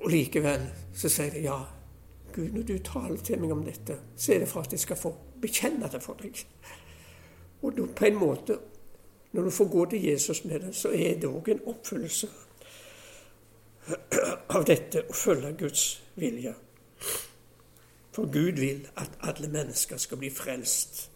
Og 0.00 0.10
likevel 0.12 0.68
så 0.96 1.08
sier 1.08 1.32
det 1.32 1.44
ja. 1.44 1.56
Gud, 2.32 2.52
når 2.52 2.62
du 2.62 2.76
taler 2.84 3.16
til 3.16 3.40
meg 3.40 3.52
om 3.52 3.64
dette, 3.64 3.96
så 4.16 4.34
er 4.34 4.44
det 4.44 4.48
for 4.48 4.60
at 4.60 4.72
jeg 4.72 4.80
skal 4.80 4.96
få 4.96 5.10
bekjenne 5.42 5.88
det 5.90 6.02
for 6.04 6.20
deg. 6.20 6.36
Og 7.62 7.80
på 7.96 8.06
en 8.06 8.20
måte, 8.20 8.58
når 9.32 9.48
du 9.48 9.50
får 9.50 9.72
gå 9.72 9.84
til 9.90 10.04
Jesus 10.04 10.44
med 10.44 10.60
det, 10.60 10.76
så 10.76 10.92
er 10.94 11.18
det 11.20 11.28
òg 11.28 11.48
en 11.50 11.64
oppfyllelse 11.66 12.28
av 14.54 14.64
dette 14.68 15.04
å 15.08 15.16
følge 15.16 15.54
Guds 15.64 15.84
vilje. 16.20 16.54
For 18.10 18.26
Gud 18.30 18.58
vil 18.60 18.84
at 19.00 19.16
alle 19.26 19.48
mennesker 19.48 20.00
skal 20.02 20.20
bli 20.20 20.30
frelst. 20.34 21.10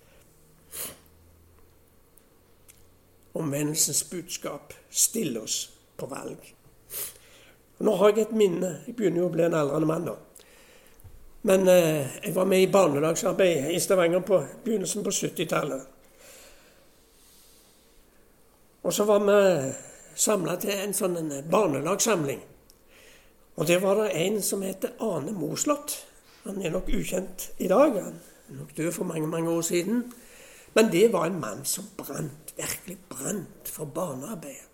omvendelsens 3.34 4.10
budskap 4.10 4.72
stiller 4.90 5.42
oss 5.42 5.72
på 5.96 6.06
valg. 6.06 6.54
Nå 7.78 7.96
har 7.96 8.12
jeg 8.12 8.28
et 8.28 8.36
minne. 8.36 8.70
Jeg 8.86 8.94
begynner 8.94 9.24
jo 9.24 9.26
å 9.26 9.32
bli 9.34 9.42
en 9.46 9.56
aldrende 9.58 9.88
mann 9.90 10.06
nå. 10.06 10.14
Men 11.50 11.66
eh, 11.68 12.20
jeg 12.22 12.34
var 12.36 12.46
med 12.48 12.62
i 12.62 12.70
barnelagsarbeid 12.72 13.72
i 13.74 13.80
Stavanger 13.82 14.22
på 14.24 14.38
begynnelsen 14.64 15.04
på 15.04 15.10
70-tallet. 15.10 15.90
Og 18.84 18.94
så 18.94 19.04
var 19.08 19.20
vi 19.26 19.36
samla 20.14 20.56
til 20.62 20.78
en 20.78 20.94
sånn 20.94 21.18
en 21.18 21.34
barnelagssamling. 21.50 22.40
Og 23.56 23.66
der 23.66 23.80
var 23.80 23.94
det 23.94 24.26
en 24.26 24.42
som 24.42 24.62
heter 24.62 24.96
Ane 25.00 25.32
Moslott. 25.32 26.06
Han 26.44 26.62
er 26.62 26.70
nok 26.70 26.88
ukjent 26.88 27.50
i 27.58 27.68
dag. 27.68 28.02
Han 28.02 28.20
er 28.48 28.58
nok 28.58 28.76
død 28.76 28.92
for 28.92 29.04
mange, 29.04 29.26
mange 29.26 29.50
år 29.50 29.60
siden. 29.60 30.12
Men 30.74 30.92
det 30.92 31.12
var 31.12 31.26
en 31.26 31.40
mann 31.40 31.64
som 31.64 31.84
brant, 31.96 32.54
virkelig 32.56 32.98
brant 33.08 33.68
for 33.68 33.84
barnearbeidet. 33.84 34.68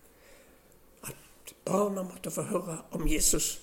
At 1.05 1.55
barna 1.64 2.03
måtte 2.03 2.31
få 2.31 2.43
høre 2.43 2.79
om 2.90 3.09
Jesus. 3.09 3.61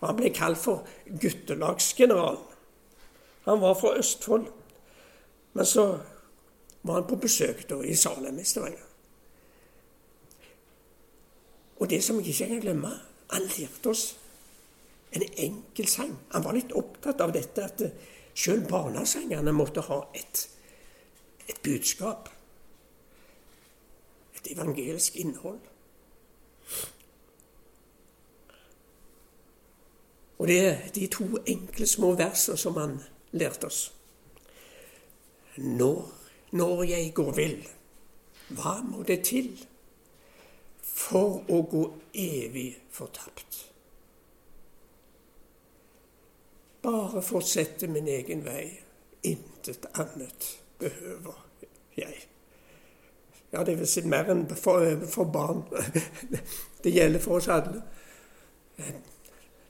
Og 0.00 0.08
han 0.08 0.16
ble 0.16 0.30
kalt 0.30 0.58
for 0.58 0.86
guttelagsgeneralen. 1.22 2.44
Han 3.44 3.60
var 3.60 3.74
fra 3.74 3.96
Østfold. 3.98 4.46
Men 5.52 5.66
så 5.66 5.98
var 6.82 6.94
han 6.94 7.06
på 7.08 7.16
besøk 7.16 7.68
da 7.70 7.80
i 7.82 7.94
Salem 7.94 8.38
i 8.38 8.44
Stavanger. 8.44 8.82
Og 11.80 11.90
det 11.90 12.04
som 12.04 12.16
jeg 12.20 12.26
ikke 12.26 12.46
kan 12.46 12.60
glemme, 12.60 12.90
han 13.30 13.48
lærte 13.58 13.90
oss 13.90 14.04
en 15.16 15.24
enkel 15.36 15.88
sang. 15.88 16.12
Han 16.32 16.44
var 16.44 16.56
litt 16.56 16.74
opptatt 16.76 17.20
av 17.24 17.32
dette 17.34 17.64
at 17.64 17.82
sjøl 18.36 18.62
barnesangene 18.68 19.54
måtte 19.54 19.84
ha 19.88 20.02
et 20.14 20.46
et 21.48 21.62
budskap. 21.62 22.28
Et 24.36 24.52
evangelisk 24.52 25.16
innhold. 25.16 25.58
Og 30.38 30.46
det 30.46 30.58
er 30.66 30.88
de 30.94 31.06
to 31.06 31.28
enkle 31.46 31.86
små 31.86 32.12
versene 32.14 32.58
som 32.60 32.76
han 32.76 32.98
lærte 33.32 33.66
oss. 33.66 33.92
Når, 35.56 36.02
når 36.52 36.82
jeg 36.82 37.14
går 37.14 37.32
vill, 37.32 37.62
hva 38.48 38.76
må 38.84 39.02
det 39.02 39.22
til 39.24 39.48
for 40.86 41.42
å 41.50 41.62
gå 41.70 41.82
evig 42.22 42.68
fortapt? 42.94 43.58
Bare 46.86 47.22
fortsette 47.22 47.88
min 47.90 48.08
egen 48.08 48.44
vei, 48.46 48.68
intet 49.26 49.88
annet 49.98 50.52
behøver 50.78 51.42
jeg. 51.98 52.26
Ja, 53.50 53.64
det 53.64 53.74
vil 53.78 53.88
si 53.88 54.02
mer 54.06 54.30
enn 54.30 54.44
for, 54.54 54.84
for 55.10 55.30
barn. 55.32 55.64
Det 56.82 56.92
gjelder 56.94 57.22
for 57.22 57.40
oss 57.40 57.48
alle. 57.50 57.80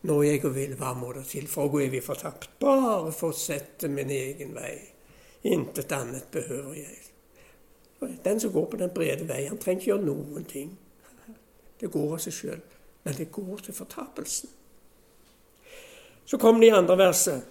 Når 0.06 0.22
jeg 0.26 0.42
og 0.44 0.54
vil, 0.56 0.74
hva 0.76 0.92
må 0.98 1.12
det 1.16 1.24
til 1.30 1.46
for 1.48 1.68
å 1.68 1.72
gå 1.72 1.86
evig 1.86 2.02
fortapt? 2.04 2.58
Bare 2.60 3.12
fortsette 3.14 3.88
min 3.88 4.10
egen 4.12 4.52
vei. 4.56 4.74
Intet 5.48 5.92
annet 5.96 6.28
behøver 6.34 6.74
jeg. 6.76 6.98
Den 8.24 8.40
som 8.40 8.52
går 8.52 8.66
på 8.70 8.80
den 8.82 8.92
brede 8.94 9.28
vei, 9.28 9.46
han 9.46 9.58
trenger 9.58 9.80
ikke 9.80 9.92
gjøre 9.94 10.08
noen 10.10 10.44
ting. 10.50 10.74
Det 11.80 11.90
går 11.92 12.14
av 12.16 12.22
seg 12.24 12.32
sjøl. 12.32 12.62
Men 13.04 13.14
det 13.14 13.30
går 13.32 13.60
til 13.64 13.74
fortapelsen. 13.74 14.50
Så 16.26 16.38
kom 16.38 16.60
det 16.60 16.66
i 16.66 16.74
andre 16.74 16.98
verset. 16.98 17.44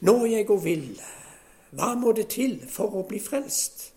Når 0.00 0.26
jeg 0.26 0.46
går 0.46 0.60
vill, 0.64 1.00
hva 1.70 1.94
må 1.94 2.12
det 2.12 2.28
til 2.32 2.56
for 2.68 2.94
å 2.96 3.04
bli 3.08 3.20
frelst? 3.20 3.92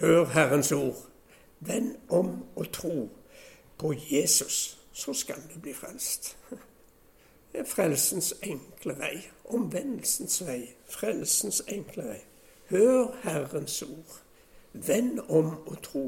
Hør 0.00 0.26
Herrens 0.34 0.72
ord. 0.72 1.00
Vend 1.64 1.94
om 2.12 2.44
og 2.56 2.68
tro 2.72 3.08
på 3.78 3.94
Jesus, 3.96 4.78
så 4.92 5.12
skal 5.12 5.40
du 5.54 5.60
bli 5.60 5.72
frelst. 5.74 6.36
Det 7.52 7.62
er 7.64 7.68
frelsens 7.68 8.34
enkle 8.42 8.98
vei. 8.98 9.14
Omvendelsens 9.44 10.42
vei. 10.44 10.60
Frelsens 10.84 11.62
enkle 11.72 12.04
vei. 12.10 12.20
Hør 12.68 13.16
Herrens 13.22 13.82
ord. 13.82 14.20
Vend 14.72 15.20
om 15.28 15.54
og 15.66 15.82
tro 15.82 16.04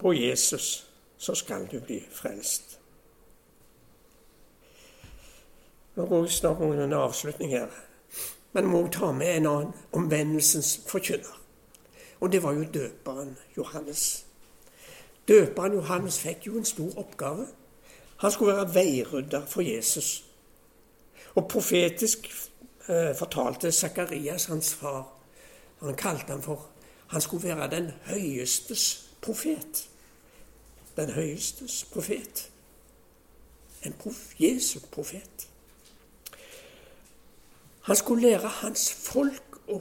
på 0.00 0.12
Jesus, 0.12 0.86
så 1.18 1.34
skal 1.34 1.68
du 1.70 1.80
bli 1.80 2.00
frelst. 2.12 2.78
Nå 5.94 6.06
går 6.06 6.22
vi 6.22 6.28
snart 6.28 6.60
mot 6.60 6.78
en 6.78 6.92
avslutning 6.92 7.50
her. 7.50 7.68
Men 8.52 8.66
må 8.66 8.86
ta 8.88 9.12
med 9.12 9.36
en 9.36 9.46
annen 9.46 9.72
omvendelsens 9.92 10.80
forkynner. 10.88 11.36
Og 12.20 12.32
det 12.32 12.42
var 12.42 12.52
jo 12.52 12.64
døperen 12.74 13.36
Johannes. 13.56 14.26
Døperen 15.28 15.72
Johannes 15.72 16.18
fikk 16.20 16.46
jo 16.46 16.56
en 16.58 16.64
stor 16.64 16.98
oppgave. 16.98 17.46
Han 18.16 18.30
skulle 18.30 18.56
være 18.56 18.74
veirydder 18.74 19.46
for 19.46 19.62
Jesus. 19.62 20.24
Og 21.34 21.48
profetisk 21.48 22.26
eh, 22.88 23.16
fortalte 23.16 23.72
Sakarias, 23.72 24.44
hans 24.44 24.74
far 24.74 25.16
Han 25.80 25.96
kalte 25.96 26.32
ham 26.32 26.42
for 26.42 26.66
Han 27.06 27.20
skulle 27.20 27.56
være 27.56 27.70
den 27.70 27.90
høyestes 28.04 29.10
profet. 29.22 29.89
Den 30.96 31.12
høyestes 31.14 31.84
profet. 31.92 32.50
En 33.86 33.92
prof, 33.92 34.34
Jesu 34.40 34.80
profet. 34.92 35.48
Han 37.88 37.96
skulle 37.96 38.28
lære 38.28 38.48
hans 38.60 38.90
folk 38.92 39.56
å 39.72 39.80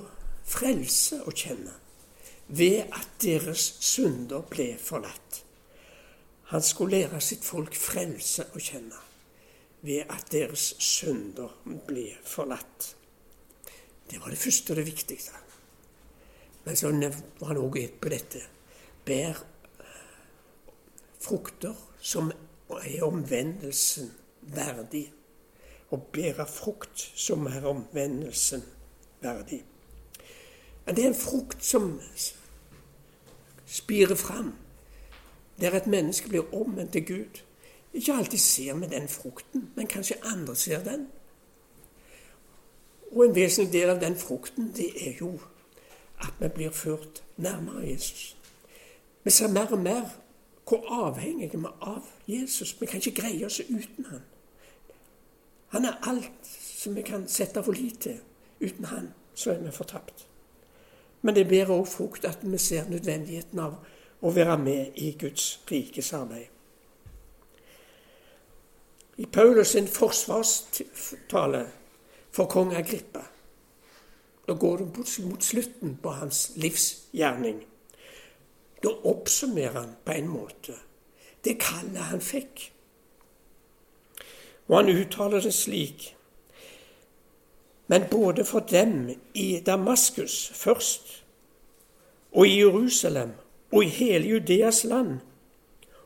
frelse 0.50 1.20
å 1.28 1.34
kjenne 1.36 1.76
ved 2.48 2.88
at 2.96 3.10
deres 3.22 3.66
synder 3.86 4.46
ble 4.50 4.72
forlatt. 4.82 5.44
Han 6.50 6.64
skulle 6.66 7.04
lære 7.04 7.22
sitt 7.22 7.46
folk 7.46 7.76
frelse 7.78 8.48
å 8.56 8.62
kjenne 8.64 9.04
ved 9.86 10.10
at 10.10 10.32
deres 10.34 10.72
synder 10.82 11.52
ble 11.88 12.08
forlatt. 12.26 12.96
Det 14.10 14.18
var 14.22 14.34
det 14.34 14.42
første 14.42 14.74
og 14.74 14.80
det 14.80 14.88
viktigste. 14.88 15.36
Men 16.66 16.76
så 16.76 16.90
var 17.40 17.52
han 17.52 17.62
òg 17.62 17.78
på 18.02 18.10
dette. 18.10 18.42
Bær 19.06 19.38
frukter 21.20 21.76
som 22.02 22.32
er 22.70 23.04
omvendelsen 23.04 24.12
verdig 24.42 25.12
og 25.90 26.04
bære 26.14 26.48
frukt 26.48 27.12
som 27.16 27.46
er 27.46 27.66
omvendelsen 27.66 28.64
verdig. 29.22 29.64
Det 30.88 31.04
er 31.04 31.08
en 31.08 31.16
frukt 31.16 31.66
som 31.66 32.02
spirer 33.66 34.16
fram, 34.16 34.56
der 35.60 35.76
et 35.78 35.88
menneske 35.88 36.30
blir 36.30 36.54
omvendt 36.54 36.92
til 36.92 37.06
Gud. 37.06 37.42
Ikke 37.94 38.14
alltid 38.14 38.38
ser 38.38 38.74
vi 38.74 38.86
den 38.86 39.08
frukten, 39.08 39.70
men 39.76 39.88
kanskje 39.88 40.16
andre 40.24 40.56
ser 40.56 40.84
den. 40.84 41.08
Og 43.12 43.26
en 43.26 43.36
vesentlig 43.36 43.74
del 43.74 43.90
av 43.90 44.02
den 44.02 44.18
frukten, 44.18 44.74
det 44.76 45.10
er 45.10 45.14
jo 45.22 45.40
at 46.20 46.34
vi 46.40 46.48
blir 46.48 46.72
ført 46.72 47.24
nærmere 47.38 47.88
Jesus. 47.88 48.38
Vi 49.24 49.32
ser 49.32 49.48
mer 49.48 49.72
og 49.72 49.80
mer 49.80 50.10
hvor 50.70 51.06
avhengige 51.06 51.58
vi 51.58 51.68
av 51.82 52.06
Jesus. 52.28 52.76
Vi 52.82 52.86
kan 52.86 53.02
ikke 53.02 53.22
greie 53.22 53.46
oss 53.46 53.60
uten 53.60 54.06
han. 54.06 54.22
Han 55.68 55.86
er 55.86 55.98
alt 56.10 56.50
som 56.52 56.96
vi 56.96 57.02
kan 57.02 57.28
sette 57.28 57.64
for 57.64 57.72
lit 57.72 58.00
til. 58.02 58.20
Uten 58.62 58.86
han 58.86 59.14
så 59.34 59.52
er 59.52 59.64
vi 59.64 59.72
fortapt. 59.72 60.28
Men 61.22 61.36
det 61.36 61.48
bærer 61.48 61.74
òg 61.74 61.88
frukt 61.88 62.26
at 62.26 62.40
vi 62.44 62.58
ser 62.58 62.90
nødvendigheten 62.90 63.60
av 63.60 63.76
å 64.22 64.32
være 64.32 64.58
med 64.58 64.96
i 64.96 65.12
Guds 65.20 65.60
rikes 65.72 66.14
arbeid. 66.14 66.48
I 69.18 69.26
Paulus 69.26 69.68
sin 69.68 69.88
forsvarstale 69.88 71.66
for 72.32 72.46
kong 72.46 72.76
Agrippa 72.76 73.26
Da 74.48 74.54
går 74.54 74.78
det 74.78 74.86
mot 75.26 75.44
slutten 75.44 75.98
på 76.04 76.10
hans 76.10 76.52
livsgjerning. 76.56 77.60
Da 78.84 78.90
oppsummerer 79.04 79.80
han 79.80 79.98
på 80.06 80.12
en 80.12 80.28
måte 80.28 80.76
det 81.44 81.60
kallet 81.60 82.10
han 82.12 82.22
fikk. 82.22 82.70
Og 84.68 84.76
han 84.78 84.92
uttaler 84.92 85.42
det 85.42 85.54
slik 85.56 86.16
Men 87.88 88.04
både 88.12 88.46
for 88.46 88.60
dem 88.60 89.10
i 89.34 89.64
Damaskus 89.66 90.52
først, 90.54 91.24
og 92.32 92.48
i 92.48 92.60
Jerusalem 92.60 93.32
og 93.72 93.84
i 93.84 93.88
hele 93.88 94.30
Judeas 94.30 94.84
land, 94.84 95.20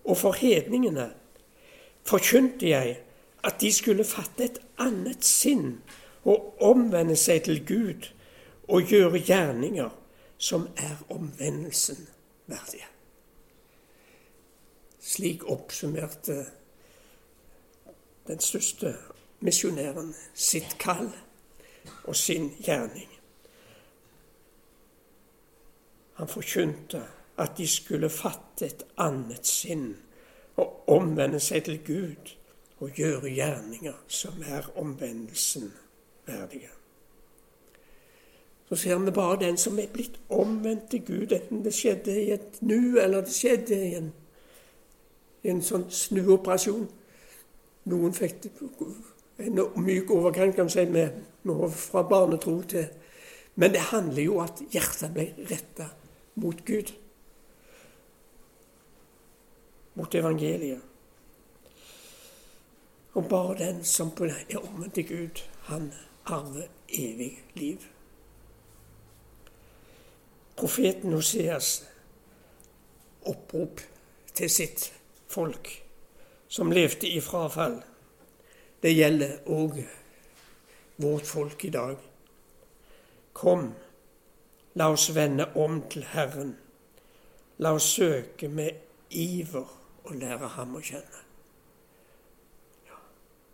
og 0.04 0.18
for 0.18 0.32
hedningene, 0.32 1.10
forkynte 2.06 2.70
jeg 2.70 3.00
at 3.44 3.60
de 3.62 3.74
skulle 3.74 4.08
fatte 4.08 4.44
et 4.44 4.62
annet 4.80 5.26
sinn 5.26 5.82
og 6.24 6.56
omvende 6.64 7.16
seg 7.20 7.44
til 7.44 7.60
Gud 7.68 8.08
og 8.68 8.88
gjøre 8.88 9.20
gjerninger 9.20 9.92
som 10.38 10.70
er 10.78 11.04
omvendelsen 11.10 12.08
verdige. 12.48 12.88
Slik 15.00 15.44
oppsummerte 15.44 16.46
den 18.28 18.40
største 18.40 18.96
misjonæren 19.40 20.16
sitt 20.34 20.78
kall 20.80 21.12
og 22.04 22.16
sin 22.16 22.50
gjerning. 22.64 23.10
Han 26.14 26.28
forkynte 26.28 27.04
at 27.38 27.58
de 27.58 27.68
skulle 27.68 28.10
fatte 28.10 28.66
et 28.66 28.86
annet 28.98 29.48
sinn 29.48 29.90
og 30.56 30.90
omvende 30.90 31.40
seg 31.42 31.66
til 31.66 31.80
Gud 31.86 32.36
og 32.84 32.94
gjøre 32.96 33.34
gjerninger 33.34 33.98
som 34.08 34.44
er 34.46 34.70
omvendelsen 34.78 35.74
verdige. 36.26 36.70
Så 38.74 38.78
ser 38.78 38.98
vi 38.98 39.12
bare 39.12 39.38
den 39.40 39.58
som 39.58 39.80
er 39.80 39.88
blitt 39.94 40.16
omvendt 40.30 40.90
til 40.90 41.04
Gud, 41.06 41.32
enten 41.32 41.60
det 41.66 41.74
skjedde 41.78 42.14
i 42.22 42.32
et 42.34 42.56
nu 42.62 42.98
eller 42.98 43.22
det 43.22 43.30
skjedde 43.30 43.78
i 43.78 43.92
en, 44.00 44.08
i 45.44 45.52
en 45.54 45.62
sånn 45.62 45.84
snuoperasjon. 45.94 46.88
Noen 47.94 48.18
fikk 48.18 48.48
en 49.46 49.62
myk 49.78 50.10
overgang 50.10 50.56
kan 50.58 50.74
si, 50.74 50.88
med, 50.90 51.22
med 51.46 51.78
fra 51.78 52.02
barnetro 52.02 52.56
til 52.66 52.90
Men 53.56 53.78
det 53.78 53.86
handler 53.92 54.24
jo 54.24 54.40
om 54.40 54.48
at 54.48 54.66
hjertet 54.74 55.14
ble 55.14 55.30
retta 55.54 55.92
mot 56.42 56.66
Gud. 56.66 56.96
Mot 59.94 60.16
evangeliet. 60.16 60.82
Og 63.14 63.30
bare 63.30 63.62
den 63.68 63.84
som 63.86 64.10
er 64.18 64.58
omvendt 64.58 64.94
til 64.94 65.08
Gud, 65.08 65.46
han 65.70 65.92
arver 66.26 66.72
evig 66.90 67.44
liv. 67.54 67.93
Profeten 70.56 71.14
Hoseas 71.14 71.84
opprop 73.26 73.82
til 74.34 74.50
sitt 74.50 74.92
folk, 75.28 75.70
som 76.48 76.72
levde 76.72 77.10
i 77.10 77.22
frafall, 77.24 77.80
det 78.84 78.92
gjelder 78.94 79.38
òg 79.50 79.80
vårt 81.02 81.28
folk 81.28 81.66
i 81.66 81.72
dag. 81.74 81.98
Kom, 83.34 83.72
la 84.76 84.90
oss 84.94 85.08
vende 85.16 85.48
om 85.56 85.82
til 85.90 86.06
Herren. 86.14 86.58
La 87.58 87.74
oss 87.74 87.88
søke 87.96 88.50
med 88.50 88.82
iver 89.10 89.70
å 90.04 90.18
lære 90.18 90.52
Ham 90.58 90.76
å 90.76 90.82
kjenne. 90.84 91.22
Ja, 92.90 93.00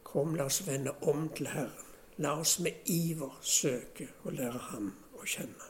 kom, 0.04 0.36
la 0.36 0.50
oss 0.50 0.64
vende 0.68 0.96
om 1.08 1.28
til 1.36 1.52
Herren. 1.54 1.86
La 2.20 2.34
oss 2.42 2.58
med 2.60 2.90
iver 2.92 3.38
søke 3.46 4.10
å 4.26 4.34
lære 4.36 4.66
Ham 4.72 4.96
å 5.16 5.28
kjenne. 5.28 5.69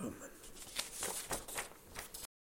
Amen. 0.00 0.29